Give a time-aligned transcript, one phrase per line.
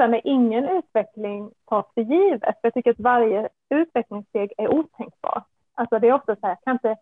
[0.00, 2.42] sen är ingen utveckling tas för givet.
[2.42, 5.46] För jag tycker att varje utvecklingssteg är otänkbart.
[5.74, 6.96] Alltså det är ofta så här, jag kan inte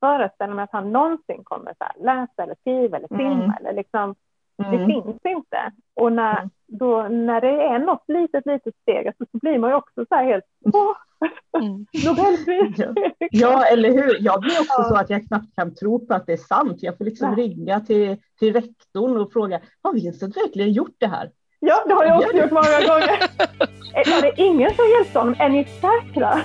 [0.00, 3.54] föreställa mig att han någonsin kommer så här, läsa eller skriva eller filma mm.
[3.60, 4.14] eller liksom,
[4.62, 4.72] mm.
[4.72, 5.72] det finns inte.
[5.94, 6.50] Och när, mm.
[6.66, 10.14] då, när det är något litet, litet steg alltså, så blir man ju också så
[10.14, 10.44] här helt,
[10.74, 10.96] åh,
[11.62, 11.86] mm.
[12.06, 12.86] Nobelpris.
[13.30, 14.16] ja, eller hur.
[14.20, 14.84] Jag blir också ja.
[14.84, 16.76] så att jag knappt kan tro på att det är sant.
[16.82, 17.48] Jag får liksom Nej.
[17.48, 21.30] ringa till, till rektorn och fråga, har Vincent verkligen gjort det här?
[21.62, 23.20] Ja, det har jag också gjort många gånger.
[23.94, 25.34] Var det ingen som hjälpte honom?
[25.38, 26.44] Är ni säkra?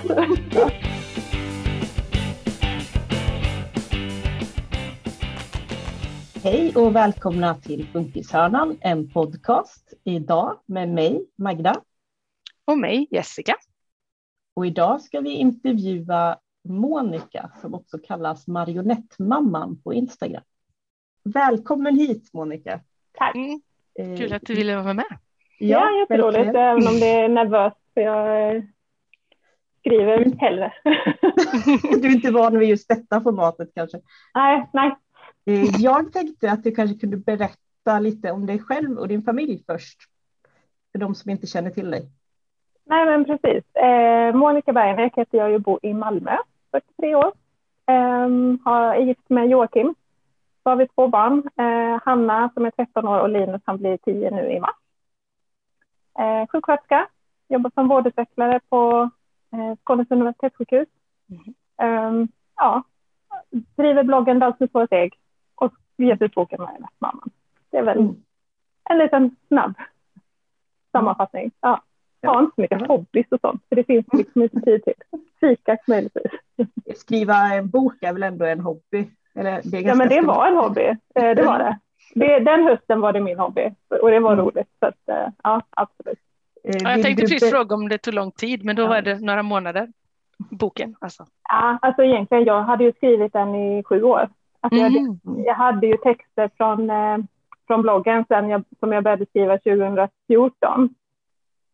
[6.42, 11.82] Hej och välkomna till Funkishörnan, en podcast idag med mig, Magda.
[12.64, 13.54] Och mig, Jessica.
[14.54, 16.38] Och idag ska vi intervjua
[16.68, 20.42] Monica som också kallas Marionettmamman på Instagram.
[21.24, 22.80] Välkommen hit Monica.
[23.12, 23.34] Tack.
[23.98, 24.12] Mm.
[24.12, 25.06] Eh, Kul att du ville vara med.
[25.10, 25.18] Ja,
[25.58, 28.62] ja jätteroligt, även om det är nervöst för jag
[29.80, 30.72] skriver hellre.
[32.00, 34.00] du är inte van vid just detta formatet kanske?
[34.34, 34.96] Nej, nej.
[35.46, 39.62] Eh, jag tänkte att du kanske kunde berätta lite om dig själv och din familj
[39.66, 39.98] först.
[40.92, 42.10] För de som inte känner till dig.
[42.84, 43.74] Nej, men precis.
[43.74, 46.36] Eh, Monica Bergenek heter jag och bor i Malmö,
[46.70, 47.32] 43 år.
[47.86, 48.28] Eh,
[48.64, 49.94] har, gift med Joakim.
[50.66, 51.42] Så har vi två barn.
[51.56, 54.76] Eh, Hanna som är 13 år och Linus han blir 10 nu i mars.
[56.18, 57.08] Eh, sjuksköterska,
[57.48, 59.10] jobbar som vårdutvecklare på
[59.52, 60.88] eh, Skånes universitetssjukhus.
[61.30, 62.22] Mm.
[62.22, 62.82] Eh, ja,
[63.50, 65.14] driver bloggen Dans på ett ägg
[65.54, 67.30] och gett ut boken Marionettmamman.
[67.70, 68.16] Det är väl mm.
[68.84, 69.74] en liten snabb
[70.92, 71.50] sammanfattning.
[71.60, 71.82] Ja.
[72.20, 74.94] Jag har inte så mycket hobbys och sånt, för det finns liksom inte tid till.
[75.40, 76.32] Fika möjligtvis.
[76.96, 79.10] Skriva en bok är väl ändå en hobby?
[79.36, 80.86] Eller det ja, men det var en hobby.
[81.14, 81.78] Eh, det var det.
[82.14, 82.38] det.
[82.38, 83.70] Den hösten var det min hobby
[84.02, 84.44] och det var mm.
[84.44, 84.68] roligt.
[84.80, 86.18] Så att, eh, ja, absolut.
[86.64, 88.88] Eh, ja, jag tänkte precis fråga om det tog lång tid, men då ja.
[88.88, 89.88] var det några månader.
[90.50, 91.26] Boken alltså.
[91.48, 94.28] Ja, alltså egentligen, jag hade ju skrivit den i sju år.
[94.60, 95.18] Alltså mm.
[95.24, 96.90] jag, jag, hade ju texter från,
[97.66, 100.94] från bloggen sen jag, som jag började skriva 2014.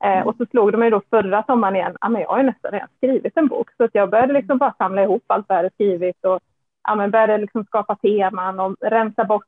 [0.04, 0.28] Eh, mm.
[0.28, 2.72] och så slog de mig då förra sommaren igen, ah, men jag har ju nästan
[2.72, 3.70] redan skrivit en bok.
[3.76, 6.40] Så att jag började liksom bara samla ihop allt jag hade skrivit och
[6.84, 9.44] ja, men började liksom skapa teman och rensa bort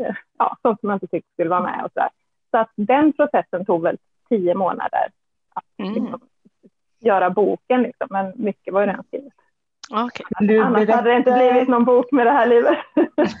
[0.00, 1.84] eh, ja, sånt som jag inte tyckte skulle vara med.
[1.84, 2.08] Och så, där.
[2.50, 5.08] så att den processen tog väl tio månader
[5.54, 5.94] att mm.
[5.94, 6.20] liksom,
[7.00, 8.06] göra boken, liksom.
[8.10, 9.32] men mycket var ju redan skrivet.
[9.90, 10.26] Okay.
[10.60, 10.96] Annars berätta...
[10.96, 12.78] hade det inte blivit någon bok med det här livet.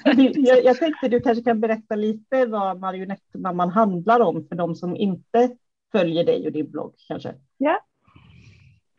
[0.36, 4.96] jag, jag tänkte du kanske kan berätta lite vad Marionettmamman handlar om för de som
[4.96, 5.50] inte
[5.92, 7.34] följer dig och din blogg kanske.
[7.58, 7.80] Ja.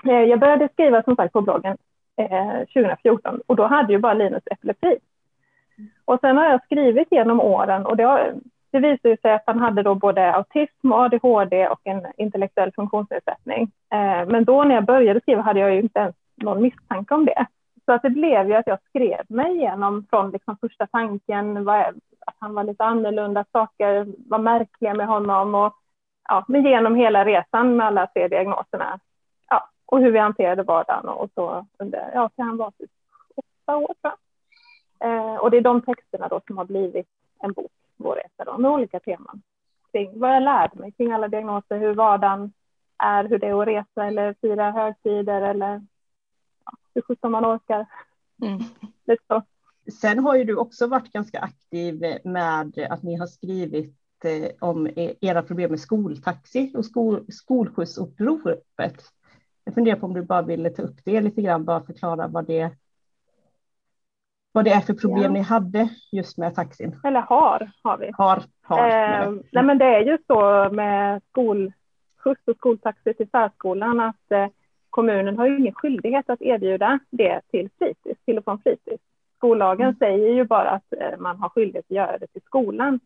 [0.05, 1.77] Eh, jag började skriva som sagt på bloggen
[2.15, 4.97] Eh, 2014 och då hade ju bara Linus epilepsi.
[6.05, 8.33] Och sen har jag skrivit genom åren och det, har,
[8.71, 13.71] det visade sig att han hade då både autism, och ADHD och en intellektuell funktionsnedsättning.
[13.93, 17.25] Eh, men då när jag började skriva hade jag ju inte ens någon misstanke om
[17.25, 17.45] det.
[17.85, 21.67] Så att det blev ju att jag skrev mig igenom från liksom första tanken,
[22.25, 25.73] att han var lite annorlunda, saker var märkliga med honom och
[26.29, 28.99] ja, men genom hela resan med alla tre diagnoserna.
[29.93, 32.91] Ja, och hur vi hanterade vardagen och så under, ja, till han var typ
[33.35, 34.17] åtta år tror jag.
[35.09, 37.07] Eh, och det är de texterna då som har blivit
[37.39, 39.41] en bok, Vår resa med olika teman.
[39.91, 42.53] Kring vad jag lärde mig kring alla diagnoser, hur vardagen
[42.97, 45.81] är, hur det är att resa eller fira högtider eller
[46.95, 47.85] hur sjutton man orkar.
[48.41, 48.59] Mm.
[49.05, 49.41] Lite så.
[49.91, 54.89] Sen har ju du också varit ganska aktiv med att ni har skrivit eh, om
[55.21, 59.13] era problem med skoltaxi och skol, skolskjutsupproret.
[59.63, 62.45] Jag funderar på om du bara ville ta upp det lite grann, bara förklara vad
[62.45, 62.71] det,
[64.51, 65.29] vad det är för problem ja.
[65.29, 66.99] ni hade just med taxin.
[67.03, 68.11] Eller har, har vi.
[68.13, 68.89] Har, har.
[68.89, 74.47] Eh, nej men det är ju så med skolskjuts och skoltaxi till särskolan att eh,
[74.89, 79.03] kommunen har ju ingen skyldighet att erbjuda det till fritids, till och från fritids.
[79.37, 79.95] Skollagen mm.
[79.95, 82.99] säger ju bara att eh, man har skyldighet att göra det till skolan.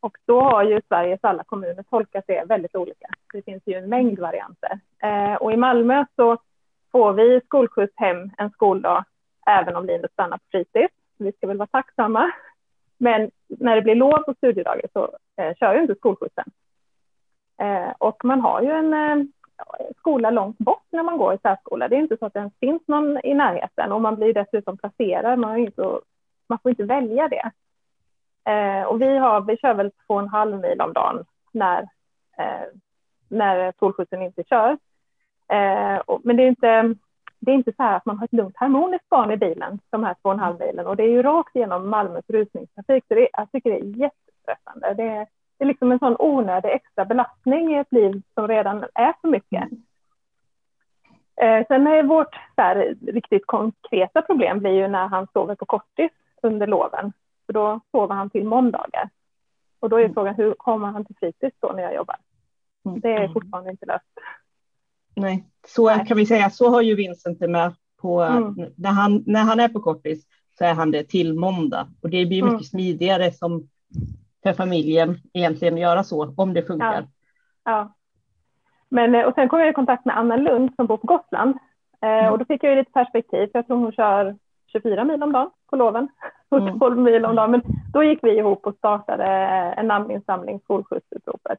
[0.00, 3.08] Och då har ju Sveriges alla kommuner tolkat det väldigt olika.
[3.32, 4.80] Det finns ju en mängd varianter.
[5.02, 6.36] Eh, och i Malmö så
[6.92, 9.04] får vi skolskjuts hem en skoldag
[9.46, 10.94] även om Linus stannar på fritids.
[11.18, 12.32] Vi ska väl vara tacksamma.
[12.98, 16.50] Men när det blir lov på studiedagar så eh, kör ju inte skolskjutsen.
[17.60, 19.24] Eh, och man har ju en eh,
[19.96, 21.88] skola långt bort när man går i särskola.
[21.88, 24.76] Det är inte så att det ens finns någon i närheten och man blir dessutom
[24.76, 25.38] placerad.
[25.38, 26.00] Man, inte,
[26.46, 27.50] man får inte välja det.
[28.44, 31.82] Eh, och vi, har, vi kör väl två och en halv mil om dagen när,
[32.38, 32.68] eh,
[33.28, 34.78] när solskjutsen inte kör.
[35.48, 36.94] Eh, och, men det är, inte,
[37.40, 40.04] det är inte så här att man har ett lugnt harmoniskt barn i bilen de
[40.04, 43.14] här två och en halv milen och det är ju rakt igenom Malmös rusningstrafik så
[43.14, 44.94] det, jag tycker det är jättestressande.
[44.94, 45.26] Det,
[45.58, 49.28] det är liksom en sån onödig extra belastning i ett liv som redan är för
[49.28, 49.68] mycket.
[51.40, 56.10] Eh, sen är vårt här, riktigt konkreta problem blir ju när han sover på kortis
[56.42, 57.12] under loven.
[57.48, 59.10] För då sover han till måndagar.
[59.80, 62.16] Och då är frågan hur kommer han till fritids då när jag jobbar?
[63.02, 64.04] Det är fortfarande inte löst.
[65.16, 66.06] Nej, så Nej.
[66.06, 66.50] kan vi säga.
[66.50, 68.54] Så har ju Vincent det med på mm.
[68.76, 70.26] när, han, när han är på kortis
[70.58, 72.62] så är han det till måndag och det blir mycket mm.
[72.62, 73.68] smidigare som
[74.42, 77.06] för familjen egentligen att göra så om det funkar.
[77.64, 77.70] Ja.
[77.72, 77.94] ja.
[78.88, 81.58] Men, eh, och sen kom jag i kontakt med Anna Lund som bor på Gotland
[82.02, 82.32] eh, mm.
[82.32, 84.36] och då fick jag lite perspektiv för jag tror hon kör
[84.66, 86.08] 24 mil om dagen på loven
[86.48, 86.78] och mm.
[86.78, 87.50] 12 mil om dagen.
[87.50, 87.62] Men
[87.92, 89.24] då gick vi ihop och startade
[89.76, 91.58] en namninsamling, Skolskjutsutropet.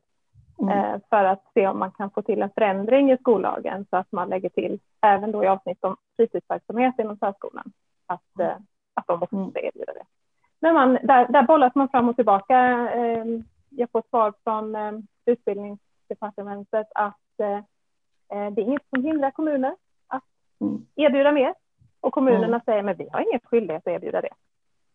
[0.61, 0.79] Mm.
[0.79, 4.11] Eh, för att se om man kan få till en förändring i skollagen så att
[4.11, 7.71] man lägger till även då i avsnitt om fritidsverksamhet inom särskolan
[8.05, 8.61] att, mm.
[8.93, 10.05] att de också ska erbjuda det.
[10.59, 12.89] Men man, där, där bollas man fram och tillbaka.
[12.93, 13.25] Eh,
[13.69, 14.75] jag får svar från
[15.25, 17.63] utbildningsdepartementet att det
[18.35, 19.75] är inget som hindrar kommuner
[20.07, 20.23] att
[20.61, 20.85] mm.
[20.95, 21.53] erbjuda mer
[22.01, 22.61] och kommunerna mm.
[22.65, 24.33] säger men vi har ingen skyldighet att erbjuda det.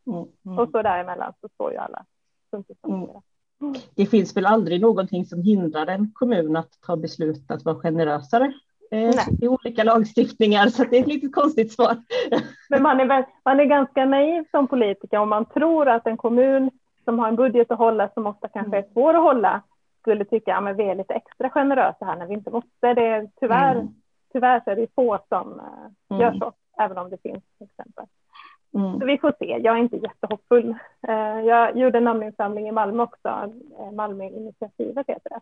[0.07, 0.25] Mm.
[0.47, 0.59] Mm.
[0.59, 2.05] Och så däremellan så står ju alla
[2.51, 3.11] punkter som mm.
[3.95, 8.53] Det finns väl aldrig någonting som hindrar en kommun att ta beslut att vara generösare
[8.91, 11.97] eh, i olika lagstiftningar, så det är ett lite konstigt svar.
[12.71, 16.71] Men man är, man är ganska naiv som politiker om man tror att en kommun
[17.05, 18.93] som har en budget att hålla som ofta kanske är mm.
[18.93, 19.63] svår att hålla
[20.01, 22.95] skulle tycka att ja, vi är lite extra generösa här när vi inte måste.
[22.95, 23.95] Det är, tyvärr, mm.
[24.33, 25.61] tyvärr så är det få som
[26.11, 28.05] uh, gör så, även om det finns exempel.
[28.75, 29.01] Mm.
[29.01, 29.59] Så vi får se.
[29.63, 30.77] Jag är inte jättehoppfull.
[31.09, 33.53] Eh, jag gjorde en namninsamling i Malmö också.
[33.79, 35.41] Eh, Malmöinitiativet heter det.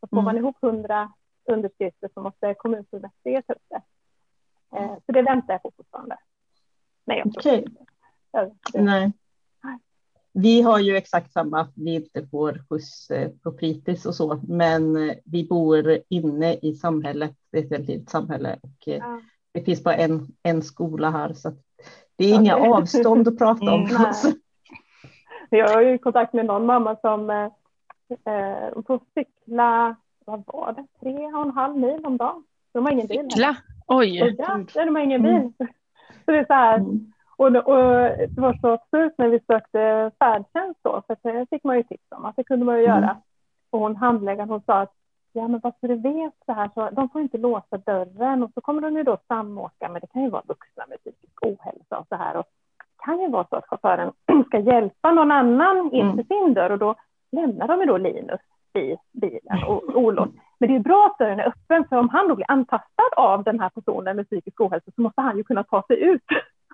[0.00, 0.24] Så får mm.
[0.24, 1.12] man ihop hundra
[1.44, 3.82] underskrifter så måste kommunfullmäktige ta upp det.
[4.76, 6.16] Eh, så det väntar jag på fortfarande.
[7.04, 7.58] Nej, jag tror okay.
[7.58, 8.82] inte.
[8.82, 9.12] Nej.
[10.32, 13.08] Vi har ju exakt samma, att vi inte får skjuts
[13.42, 18.58] på fritids och så, men vi bor inne i samhället, det är ett väldigt samhälle
[18.62, 19.20] och ja.
[19.52, 21.52] det finns bara en, en skola här så
[22.20, 23.84] det är inga avstånd att prata om.
[23.84, 24.36] Mm,
[25.50, 27.44] jag har ju kontakt med någon mamma som eh,
[28.34, 32.44] eh, får cykla, vad var det, tre och en halv mil om dagen.
[32.72, 33.30] De har ingen bil.
[33.30, 33.56] Cykla?
[33.86, 34.34] Oj!
[34.38, 35.32] Ja, de har ingen bil.
[35.32, 35.52] Mm.
[36.24, 37.12] Så det är så här, mm.
[37.36, 37.84] och, och,
[38.28, 42.06] det var så absurt när vi sökte färdtjänst då, för det fick man ju tips
[42.10, 42.96] om att det kunde man ju mm.
[42.96, 43.16] göra.
[43.70, 44.94] Och hon handläggaren hon sa att
[45.32, 48.60] ja men vad du vet så här så de får inte låsa dörren och så
[48.60, 52.06] kommer de ju då samåka men det kan ju vara vuxna med psykisk ohälsa och
[52.08, 52.44] så här och
[52.78, 54.12] det kan ju vara så att chauffören
[54.46, 56.16] ska hjälpa någon annan in mm.
[56.16, 56.94] till sin dörr och då
[57.32, 58.40] lämnar de ju då Linus
[58.74, 60.32] i bilen och olåst.
[60.58, 63.44] Men det är bra att dörren är öppen för om han då blir antastad av
[63.44, 66.22] den här personen med psykisk ohälsa så måste han ju kunna ta sig ut.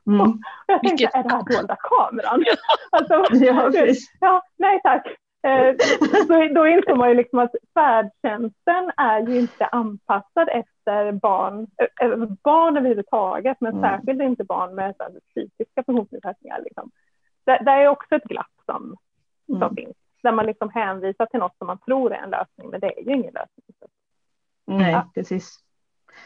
[0.06, 0.20] Mm.
[0.20, 0.36] Och
[0.66, 1.14] jag tänkte, Vilket...
[1.14, 2.44] är det här dolda kameran?
[2.90, 3.70] alltså, ja,
[4.20, 5.16] ja, nej tack.
[5.46, 5.76] Eh,
[6.26, 11.66] så då insåg man ju liksom att färdtjänsten är ju inte anpassad efter barn,
[12.02, 13.82] äh, barn överhuvudtaget, men mm.
[13.82, 14.94] särskilt inte barn med
[15.28, 16.60] psykiska funktionsnedsättningar.
[16.64, 16.90] Liksom.
[17.44, 18.96] Det, det, är också ett glapp som,
[19.48, 19.60] mm.
[19.60, 22.80] som finns, där man liksom hänvisar till något som man tror är en lösning, men
[22.80, 23.64] det är ju ingen lösning.
[24.66, 25.10] Nej, ja.
[25.14, 25.58] precis.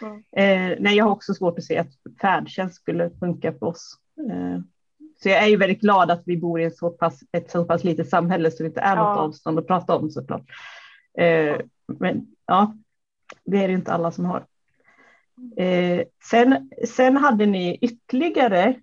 [0.02, 0.16] Mm.
[0.16, 3.98] Eh, nej, jag har också svårt att se att färdtjänst skulle funka för oss.
[4.30, 4.60] Eh,
[5.22, 7.64] så jag är ju väldigt glad att vi bor i ett så pass, ett så
[7.64, 9.22] pass litet samhälle så det inte är något ja.
[9.22, 10.44] avstånd att prata om såklart.
[11.18, 11.56] Eh,
[11.98, 12.74] men ja,
[13.44, 14.46] det är det inte alla som har.
[15.56, 18.74] Eh, sen, sen hade ni ytterligare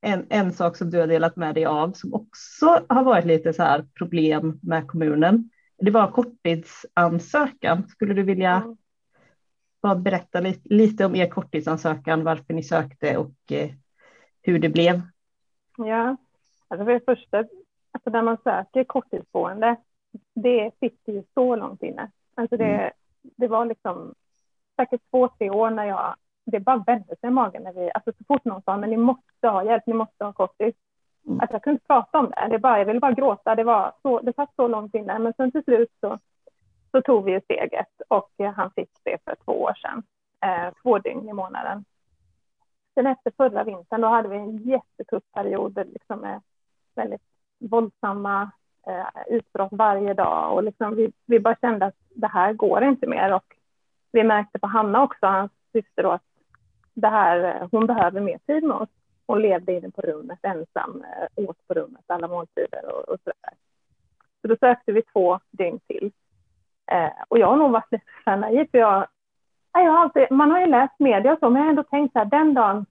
[0.00, 3.52] en, en sak som du har delat med dig av som också har varit lite
[3.52, 5.50] så här problem med kommunen.
[5.78, 7.88] Det var korttidsansökan.
[7.88, 8.76] Skulle du vilja ja.
[9.82, 13.70] bara berätta lite, lite om er korttidsansökan, varför ni sökte och eh,
[14.42, 15.02] hur det blev?
[15.86, 16.16] Ja,
[16.68, 17.38] alltså för det första,
[17.92, 19.76] alltså när man söker korttidsboende,
[20.34, 22.10] det sitter ju så långt inne.
[22.34, 22.92] Alltså det, mm.
[23.22, 24.14] det var liksom
[24.76, 28.12] säkert två, tre år när jag, det bara vände sig i magen när vi, alltså
[28.18, 30.78] så fort någon sa, men ni måste ha hjälp, ni måste ha korttids.
[31.26, 31.40] Mm.
[31.40, 33.92] Alltså jag kunde inte prata om det, det bara, jag ville bara gråta, det var
[34.02, 36.18] så, det satt så långt inne, men sen till slut så,
[36.90, 40.02] så tog vi steget och han fick det för två år sedan,
[40.44, 41.84] eh, två dygn i månaden.
[42.94, 46.40] Sen efter förra vintern, då hade vi en jättetuff period liksom med
[46.94, 47.22] väldigt
[47.58, 48.50] våldsamma
[48.86, 53.06] eh, utbrott varje dag och liksom vi, vi bara kände att det här går inte
[53.06, 53.56] mer och
[54.12, 56.22] vi märkte på Hanna också, hans syster då, att
[56.94, 58.88] det här, hon behöver mer tid med oss.
[59.26, 63.32] Hon levde inne på rummet ensam, eh, åt på rummet alla måltider och, och så
[63.42, 63.54] där.
[64.42, 66.12] Så då sökte vi två dygn till.
[66.92, 69.06] Eh, och jag har nog varit lite för naiv, för jag
[69.72, 72.12] jag har alltid, man har ju läst media och så, men jag har ändå tänkt
[72.12, 72.86] så här, den dagen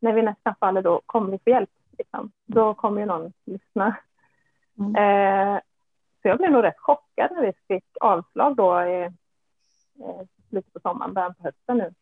[0.00, 1.70] när vi nästan faller, då kommer vi få hjälp.
[1.98, 2.32] Liksom.
[2.46, 3.96] Då kommer ju någon lyssna.
[4.78, 4.96] Mm.
[4.96, 5.60] Eh,
[6.22, 9.04] så jag blev nog rätt chockad när vi fick avslag då i,
[9.94, 11.94] i slutet på sommaren, början på hösten nu.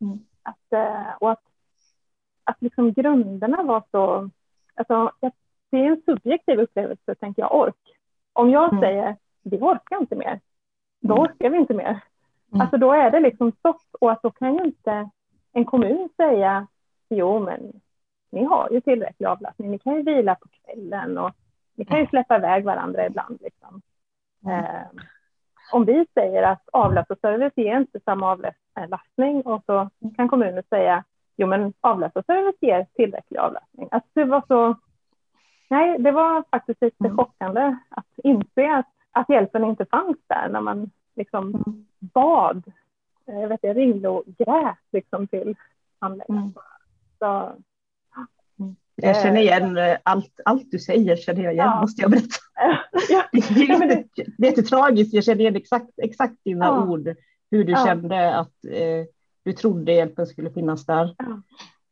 [0.00, 0.18] Mm.
[0.42, 1.42] Att, eh, och att,
[2.44, 4.30] att liksom grunderna var så...
[4.74, 5.12] Alltså,
[5.70, 7.96] det är en subjektiv upplevelse, tänker jag, ork.
[8.32, 8.80] Om jag mm.
[8.80, 10.40] säger vi orkar inte mer,
[11.00, 11.22] då mm.
[11.22, 12.00] orkar vi inte mer.
[12.52, 12.60] Mm.
[12.60, 15.10] Alltså då är det liksom stopp och att då kan ju inte
[15.52, 16.66] en kommun säga
[17.08, 17.80] jo men
[18.30, 21.32] ni har ju tillräcklig avlastning, ni kan ju vila på kvällen och
[21.74, 23.38] ni kan ju släppa iväg varandra ibland.
[23.40, 23.82] Liksom.
[24.44, 24.64] Mm.
[24.64, 24.86] Eh,
[25.72, 28.30] om vi säger att avlösarservice ger inte samma
[28.76, 31.04] avlastning och så kan kommunen säga
[31.36, 33.88] jo men avlösarservice ger tillräcklig avlastning.
[33.90, 34.76] Alltså det var så,
[35.70, 37.16] nej det var faktiskt lite mm.
[37.16, 41.86] chockande att inse att, att hjälpen inte fanns där när man liksom mm.
[42.00, 42.72] Bad.
[43.26, 45.56] Eh, jag vet jag ringde och grät liksom till
[45.98, 46.40] handläggaren.
[46.42, 46.52] Mm.
[47.18, 47.52] Så,
[49.02, 51.80] jag känner igen eh, allt, allt du säger, känner jag igen, ja.
[51.80, 52.36] måste jag berätta.
[53.10, 53.24] Ja.
[53.32, 56.84] Det, är jätte, tragiskt, jag känner igen exakt, exakt dina ja.
[56.84, 57.14] ord,
[57.50, 59.06] hur du kände att eh,
[59.44, 61.14] du trodde hjälpen skulle finnas där.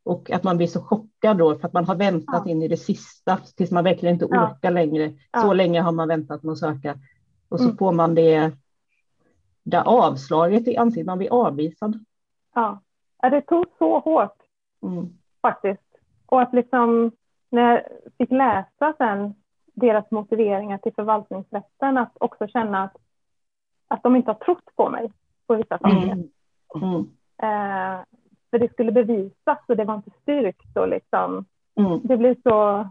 [0.03, 2.77] Och att man blir så chockad då för att man har väntat in i det
[2.77, 5.13] sista tills man verkligen inte orkar längre.
[5.41, 6.99] Så länge har man väntat med att söka.
[7.49, 7.77] Och så mm.
[7.77, 8.51] får man det
[9.69, 12.05] där avslaget i ansiktet, man blir avvisad.
[12.55, 12.79] Ja,
[13.21, 14.37] det tog så hårt
[14.83, 15.09] mm.
[15.41, 15.95] faktiskt.
[16.25, 17.11] Och att liksom
[17.49, 17.83] när jag
[18.17, 19.35] fick läsa sen
[19.73, 22.97] deras motiveringar till förvaltningsrätten, att också känna att,
[23.87, 25.11] att de inte har trott på mig
[25.47, 26.03] på vissa saker.
[26.03, 26.29] Mm.
[26.75, 26.99] Mm.
[27.37, 28.03] Eh,
[28.51, 31.45] för det skulle bevisas och det var inte styrkt och liksom,
[31.75, 31.99] mm.
[32.03, 32.89] det blir så,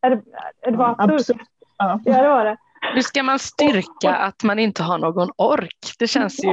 [0.00, 0.22] är det,
[0.60, 1.42] är det var absurt.
[1.78, 2.56] Ja, det var det.
[2.94, 5.94] Hur ska man styrka att man inte har någon ork?
[5.98, 6.52] Det känns ju...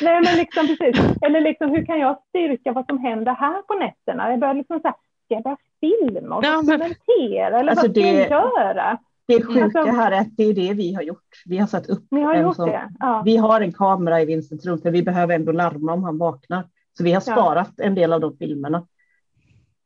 [0.00, 1.22] Nej, men liksom precis.
[1.22, 4.30] Eller liksom, hur kan jag styrka vad som händer här på nätterna?
[4.30, 4.94] Jag börjar liksom så här,
[5.24, 7.50] ska jag börja filma och ja, dokumentera?
[7.50, 7.60] Men...
[7.60, 8.28] Eller alltså vad ska det...
[8.28, 8.98] jag göra?
[9.26, 11.42] Det sjuka alltså, här är att det är det vi har gjort.
[11.46, 13.22] Vi har satt upp har en som, ja.
[13.24, 16.64] Vi har en kamera i Vincents rum för vi behöver ändå larma om han vaknar.
[16.98, 17.84] Så vi har sparat ja.
[17.84, 18.86] en del av de filmerna.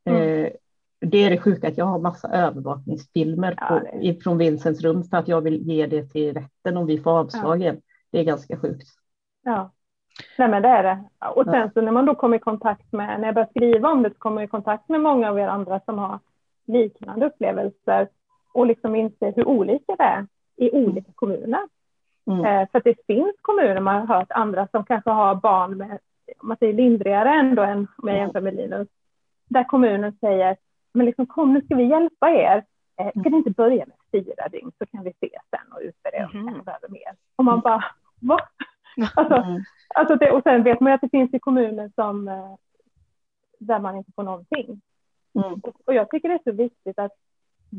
[0.04, 0.44] Mm.
[0.44, 0.50] Eh,
[1.00, 5.16] det är det sjuka att jag har massa övervakningsfilmer på, ja, från Vincents rum för
[5.16, 7.80] att jag vill ge det till rätten om vi får avslag igen.
[8.10, 8.88] Det är ganska sjukt.
[9.42, 9.70] Ja,
[10.38, 11.04] Nej, men det är det.
[11.34, 11.70] Och sen ja.
[11.74, 14.18] så när man då kommer i kontakt med, när jag börjar skriva om det, så
[14.18, 16.18] kommer jag i kontakt med många av er andra som har
[16.66, 18.08] liknande upplevelser
[18.52, 20.26] och liksom inser hur olika det är
[20.56, 21.68] i olika kommuner.
[22.26, 22.44] Mm.
[22.44, 25.98] Eh, för att det finns kommuner, man har hört andra som kanske har barn med,
[26.38, 28.88] om man säger lindrigare ändå än om jag jämför med Linus,
[29.48, 30.56] där kommunen säger,
[30.92, 32.64] men liksom kom nu ska vi hjälpa er.
[33.00, 33.32] Eh, ska mm.
[33.32, 36.64] ni inte börja med fyra dygn så kan vi se sen och utvärdera om mm.
[36.64, 37.16] behöver mer.
[37.36, 37.84] Och man bara,
[38.20, 38.40] vad?
[39.14, 39.62] Alltså, mm.
[39.94, 42.54] alltså det, och sen vet man ju att det finns i kommuner som, eh,
[43.58, 44.80] där man inte får någonting.
[45.34, 45.60] Mm.
[45.62, 47.12] Och, och, jag tycker det är så viktigt att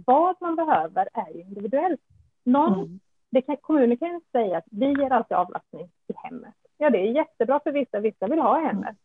[0.05, 2.01] vad man behöver är individuellt.
[2.43, 2.99] Någon, mm.
[3.29, 6.55] det kan, kommunen kan ju säga att vi ger alltid avlastning i hemmet.
[6.77, 8.97] Ja, det är jättebra för vissa, vissa vill ha hemmet.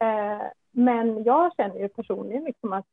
[0.00, 2.86] Eh, men jag känner ju personligen liksom att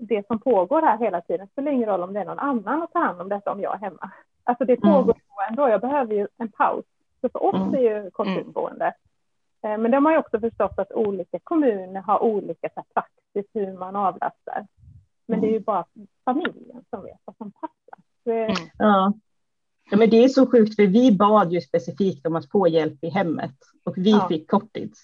[0.00, 2.92] det som pågår här hela tiden spelar ingen roll om det är någon annan att
[2.92, 4.10] ta hand om detta om jag är hemma.
[4.44, 5.48] Alltså det pågår mm.
[5.48, 6.84] ändå, jag behöver ju en paus
[7.20, 7.74] så för oss mm.
[7.74, 8.94] är ju korttidsboende.
[9.62, 9.82] Mm.
[9.82, 14.66] Men de har ju också förstått att olika kommuner har olika praxis hur man avlastar.
[15.26, 15.40] Men mm.
[15.40, 15.64] det är ju mm.
[15.64, 15.84] bara
[16.24, 17.98] familjen som vet vad som passar.
[18.24, 18.44] Det...
[18.44, 18.70] Mm.
[18.78, 19.12] Ja.
[19.90, 23.04] ja, men det är så sjukt för vi bad ju specifikt om att få hjälp
[23.04, 24.28] i hemmet och vi ja.
[24.28, 25.00] fick korttids.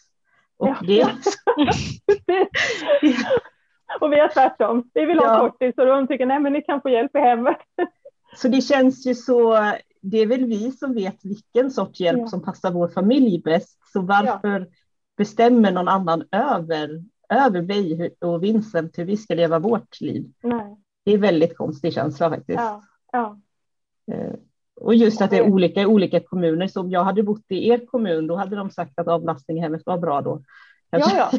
[0.56, 0.76] Och, ja.
[0.86, 1.06] det...
[4.00, 4.90] och vi har tvärtom.
[4.94, 5.40] Vi vill ha ja.
[5.40, 7.58] korttids och de tycker nej men ni kan få hjälp i hemmet.
[8.36, 9.58] Så det känns ju så
[10.10, 12.26] det är väl vi som vet vilken sorts hjälp ja.
[12.26, 13.78] som passar vår familj bäst.
[13.92, 14.66] Så varför ja.
[15.16, 20.32] bestämmer någon annan över, över mig och Vincent hur vi ska leva vårt liv?
[20.42, 20.76] Nej.
[21.04, 22.58] Det är väldigt konstig känsla faktiskt.
[22.58, 22.82] Ja.
[23.12, 23.40] ja.
[24.12, 24.34] Eh,
[24.80, 26.68] och just att det är olika i olika kommuner.
[26.68, 29.60] Så om jag hade bott i er kommun, då hade de sagt att avlastning i
[29.60, 30.42] hemmet var bra då.
[30.98, 31.30] Ja, ja.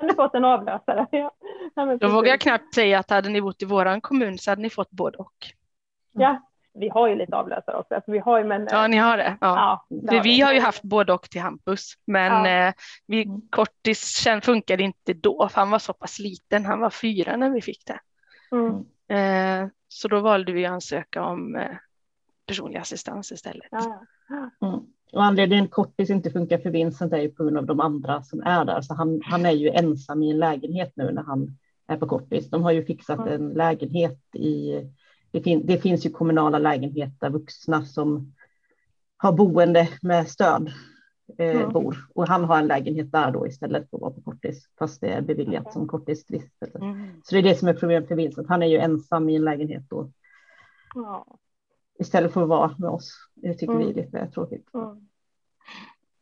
[0.00, 1.06] Har ni fått en avlösare?
[1.10, 1.30] Ja.
[2.00, 4.70] Då vågar jag knappt säga att hade ni bott i våran kommun så hade ni
[4.70, 5.34] fått både och.
[6.12, 6.42] Ja,
[6.74, 7.94] vi har ju lite avlösare också.
[7.94, 9.36] Alltså vi har ju, men, ja, ni har det.
[9.40, 9.86] Ja.
[9.90, 12.68] ja det vi har ju haft både och till Hampus, men ja.
[12.68, 12.74] eh,
[13.06, 13.40] vi, mm.
[13.50, 16.66] kortis funkade inte då, för han var så pass liten.
[16.66, 18.00] Han var fyra när vi fick det.
[18.56, 18.84] Mm.
[19.08, 21.76] Eh, så då valde vi att ansöka om eh,
[22.46, 23.68] personlig assistans istället.
[23.70, 24.06] Ja.
[24.62, 24.80] Mm.
[25.14, 28.40] Och anledningen kortis inte funkar för Vincent är ju på grund av de andra som
[28.40, 28.80] är där.
[28.80, 32.50] Så han, han är ju ensam i en lägenhet nu när han är på kortis.
[32.50, 34.80] De har ju fixat en lägenhet i
[35.30, 38.34] det, fin det finns ju kommunala lägenheter, vuxna som
[39.16, 40.72] har boende med stöd
[41.38, 41.72] eh, mm.
[41.72, 45.00] bor och han har en lägenhet där då istället för att vara på kortis fast
[45.00, 45.72] det är beviljat okay.
[45.72, 46.78] som korttidsvistelse.
[46.78, 47.08] Mm.
[47.24, 48.48] Så det är det som är problemet för Vincent.
[48.48, 50.10] Han är ju ensam i en lägenhet då.
[50.94, 51.26] Ja.
[51.98, 53.28] Istället för att vara med oss.
[53.34, 53.86] Det tycker mm.
[53.86, 54.74] vi är lite tråkigt.
[54.74, 55.08] Mm.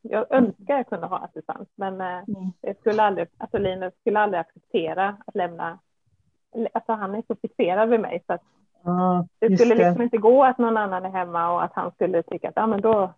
[0.02, 2.52] Jag önskar jag kunde ha assistans, men eh, mm.
[2.60, 5.78] jag skulle aldrig, alltså Linus skulle aldrig acceptera att lämna.
[6.72, 8.42] Alltså han är så fixerad vid mig så att
[8.84, 9.84] ah, det skulle det.
[9.84, 12.66] liksom inte gå att någon annan är hemma och att han skulle tycka att ja,
[12.66, 13.14] men då,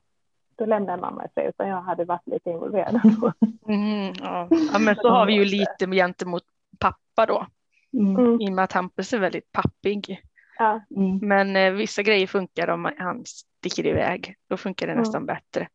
[0.56, 3.00] då lämnar mamma sig, utan jag hade varit lite involverad.
[3.68, 4.48] Mm, ja.
[4.72, 4.78] ja.
[4.78, 6.42] men så har vi ju lite gentemot
[6.78, 7.46] pappa då,
[7.92, 8.40] mm.
[8.40, 10.20] i och med att Hampus är väldigt pappig.
[10.64, 10.80] Ja.
[10.96, 11.18] Mm.
[11.22, 15.02] Men eh, vissa grejer funkar om han sticker iväg, då funkar det mm.
[15.02, 15.68] nästan bättre.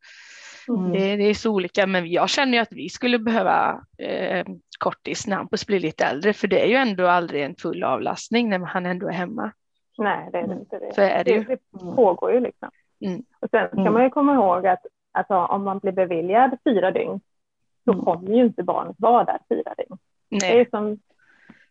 [0.67, 0.91] Mm.
[0.91, 4.46] Det, det, är så olika, men jag känner ju att vi skulle behöva eh,
[4.79, 8.50] kortis när Hampus blir lite äldre, för det är ju ändå aldrig en full avlastning
[8.50, 9.51] när han ändå är hemma.
[9.98, 10.79] Nej, det är det inte.
[10.79, 11.43] Det, så är det, ju.
[11.43, 12.69] det, det pågår ju liksom.
[13.05, 13.24] Mm.
[13.39, 13.93] Och sen ska mm.
[13.93, 17.19] man ju komma ihåg att alltså, om man blir beviljad fyra dygn
[17.86, 18.05] så mm.
[18.05, 19.98] kommer ju inte barnet vara där fyra dygn.
[20.29, 20.39] Nej.
[20.39, 21.00] Det är som,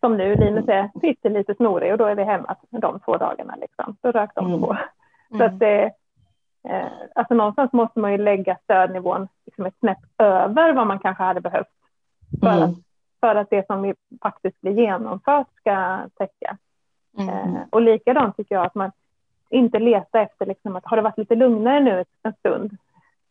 [0.00, 3.56] som nu, Linus är lite, lite snorig och då är vi hemma de två dagarna.
[3.60, 3.96] Liksom.
[4.00, 4.60] Då rök de mm.
[4.60, 4.78] på.
[5.38, 5.84] Så att det,
[6.68, 11.22] eh, alltså någonstans måste man ju lägga stödnivån liksom ett snäpp över vad man kanske
[11.22, 11.68] hade behövt
[12.40, 12.62] för, mm.
[12.62, 12.76] att,
[13.20, 16.56] för att det som vi faktiskt blir genomfört ska täcka.
[17.18, 17.28] Mm.
[17.28, 18.92] Eh, och likadant tycker jag att man
[19.50, 22.76] inte leta efter liksom att har det varit lite lugnare nu en stund.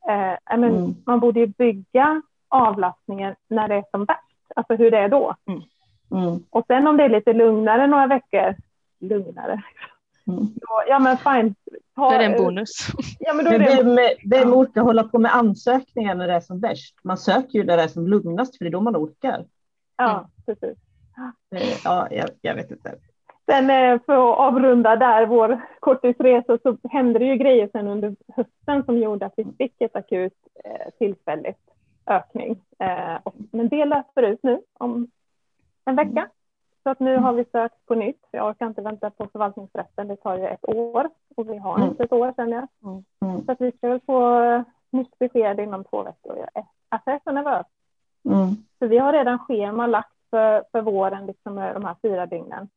[0.10, 0.96] Eh, men mm.
[1.06, 5.36] Man borde ju bygga avlastningen när det är som bäst, alltså hur det är då.
[5.46, 5.62] Mm.
[6.12, 6.40] Mm.
[6.50, 8.56] Och sen om det är lite lugnare några veckor,
[9.00, 9.64] lugnare,
[10.28, 10.40] mm.
[10.40, 11.56] då, ja men fine.
[11.96, 12.88] Ta, då är det en bonus.
[13.20, 13.98] Ja, men då är det vem,
[14.30, 16.96] vem orkar hålla på med ansökningar när det är som värst?
[17.04, 19.46] Man söker ju där det är som lugnast för det är då man orkar.
[19.98, 20.26] Ja, mm.
[20.46, 20.78] precis.
[21.56, 22.96] Eh, ja, jag, jag vet inte.
[23.46, 28.16] Sen eh, för att avrunda där vår korttidsresa så hände det ju grejer sen under
[28.36, 30.34] hösten som gjorde att vi fick ett akut
[30.64, 31.60] eh, tillfälligt
[32.06, 32.62] ökning.
[33.52, 35.08] Men det löper ut nu om
[35.88, 36.30] en vecka.
[36.84, 38.22] Så att nu har vi sökt på nytt.
[38.32, 40.08] Jag orkar inte vänta på förvaltningsrätten.
[40.08, 41.90] Det tar ju ett år och vi har mm.
[41.90, 42.68] inte ett år känner jag.
[43.22, 43.46] Mm.
[43.46, 46.38] Så att vi ska väl få nytt besked inom två veckor.
[46.38, 47.66] Jag är, alltså så nervös.
[48.26, 48.56] Mm.
[48.80, 52.70] Så vi har redan schema lagt för, för våren, liksom de här fyra dygnen.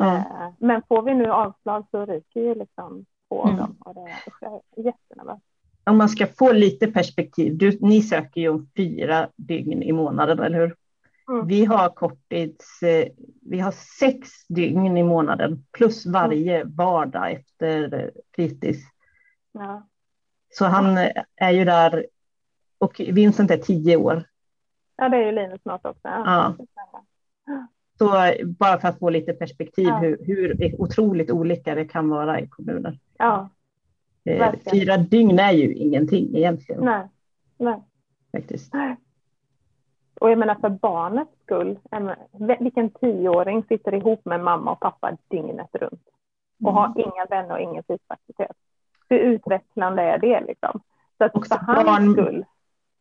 [0.00, 0.22] Mm.
[0.58, 3.56] Men får vi nu avslag så ryker ju liksom på mm.
[3.56, 4.00] dem och det
[4.46, 5.40] är jättenervös.
[5.84, 10.38] Om man ska få lite perspektiv, du, ni söker ju om fyra dygn i månaden,
[10.40, 10.74] eller hur?
[11.28, 11.46] Mm.
[11.46, 13.08] Vi har korttids, eh,
[13.42, 18.78] vi har sex dygn i månaden plus varje vardag efter fritids.
[19.52, 19.88] Ja.
[20.54, 20.98] Så han
[21.36, 22.06] är ju där
[22.78, 24.24] och Vincent är tio år.
[24.96, 26.08] Ja, det är ju Linus snart också.
[26.08, 26.56] Ja.
[27.98, 29.98] Så bara för att få lite perspektiv ja.
[29.98, 32.98] hur, hur otroligt olika det kan vara i kommuner.
[33.18, 33.50] Ja,
[34.24, 36.84] eh, Fyra dygn är ju ingenting egentligen.
[36.84, 37.08] Nej,
[37.58, 37.82] nej.
[38.32, 38.72] Faktiskt.
[40.20, 41.78] Och jag menar för barnets skull,
[42.60, 46.08] vilken tioåring sitter ihop med mamma och pappa dygnet runt
[46.64, 46.98] och har mm.
[46.98, 48.04] inga vänner och ingen fysisk
[49.08, 50.80] Hur utvecklande är det liksom?
[51.18, 52.44] Så att Också för barn, skull.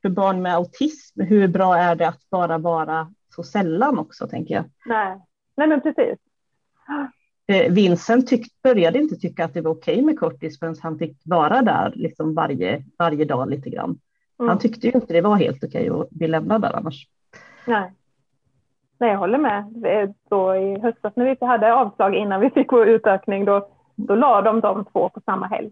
[0.02, 4.56] För barn med autism, hur bra är det att bara vara så sällan också, tänker
[4.56, 4.66] jag.
[4.86, 5.20] Nej,
[5.56, 6.20] Nej men precis.
[7.48, 10.98] Eh, Vincent tyck, började inte tycka att det var okej okay med kortis förrän han
[10.98, 14.00] fick vara där liksom varje, varje dag lite grann.
[14.40, 14.50] Mm.
[14.50, 17.08] Han tyckte ju inte det var helt okej att bli lämnad där annars.
[17.68, 17.94] Nej.
[18.98, 19.74] Nej, jag håller med.
[20.30, 24.42] Då I höstas när vi hade avslag innan vi fick vår utökning, då, då la
[24.42, 25.72] de de två på samma helg.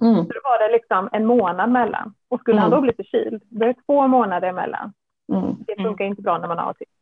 [0.00, 0.14] Mm.
[0.14, 2.14] Så då var det liksom en månad mellan.
[2.28, 2.62] Och skulle mm.
[2.62, 4.92] han då bli förkyld, då är det två månader emellan.
[5.32, 5.56] Mm.
[5.66, 6.92] Det funkar inte bra när man har autism.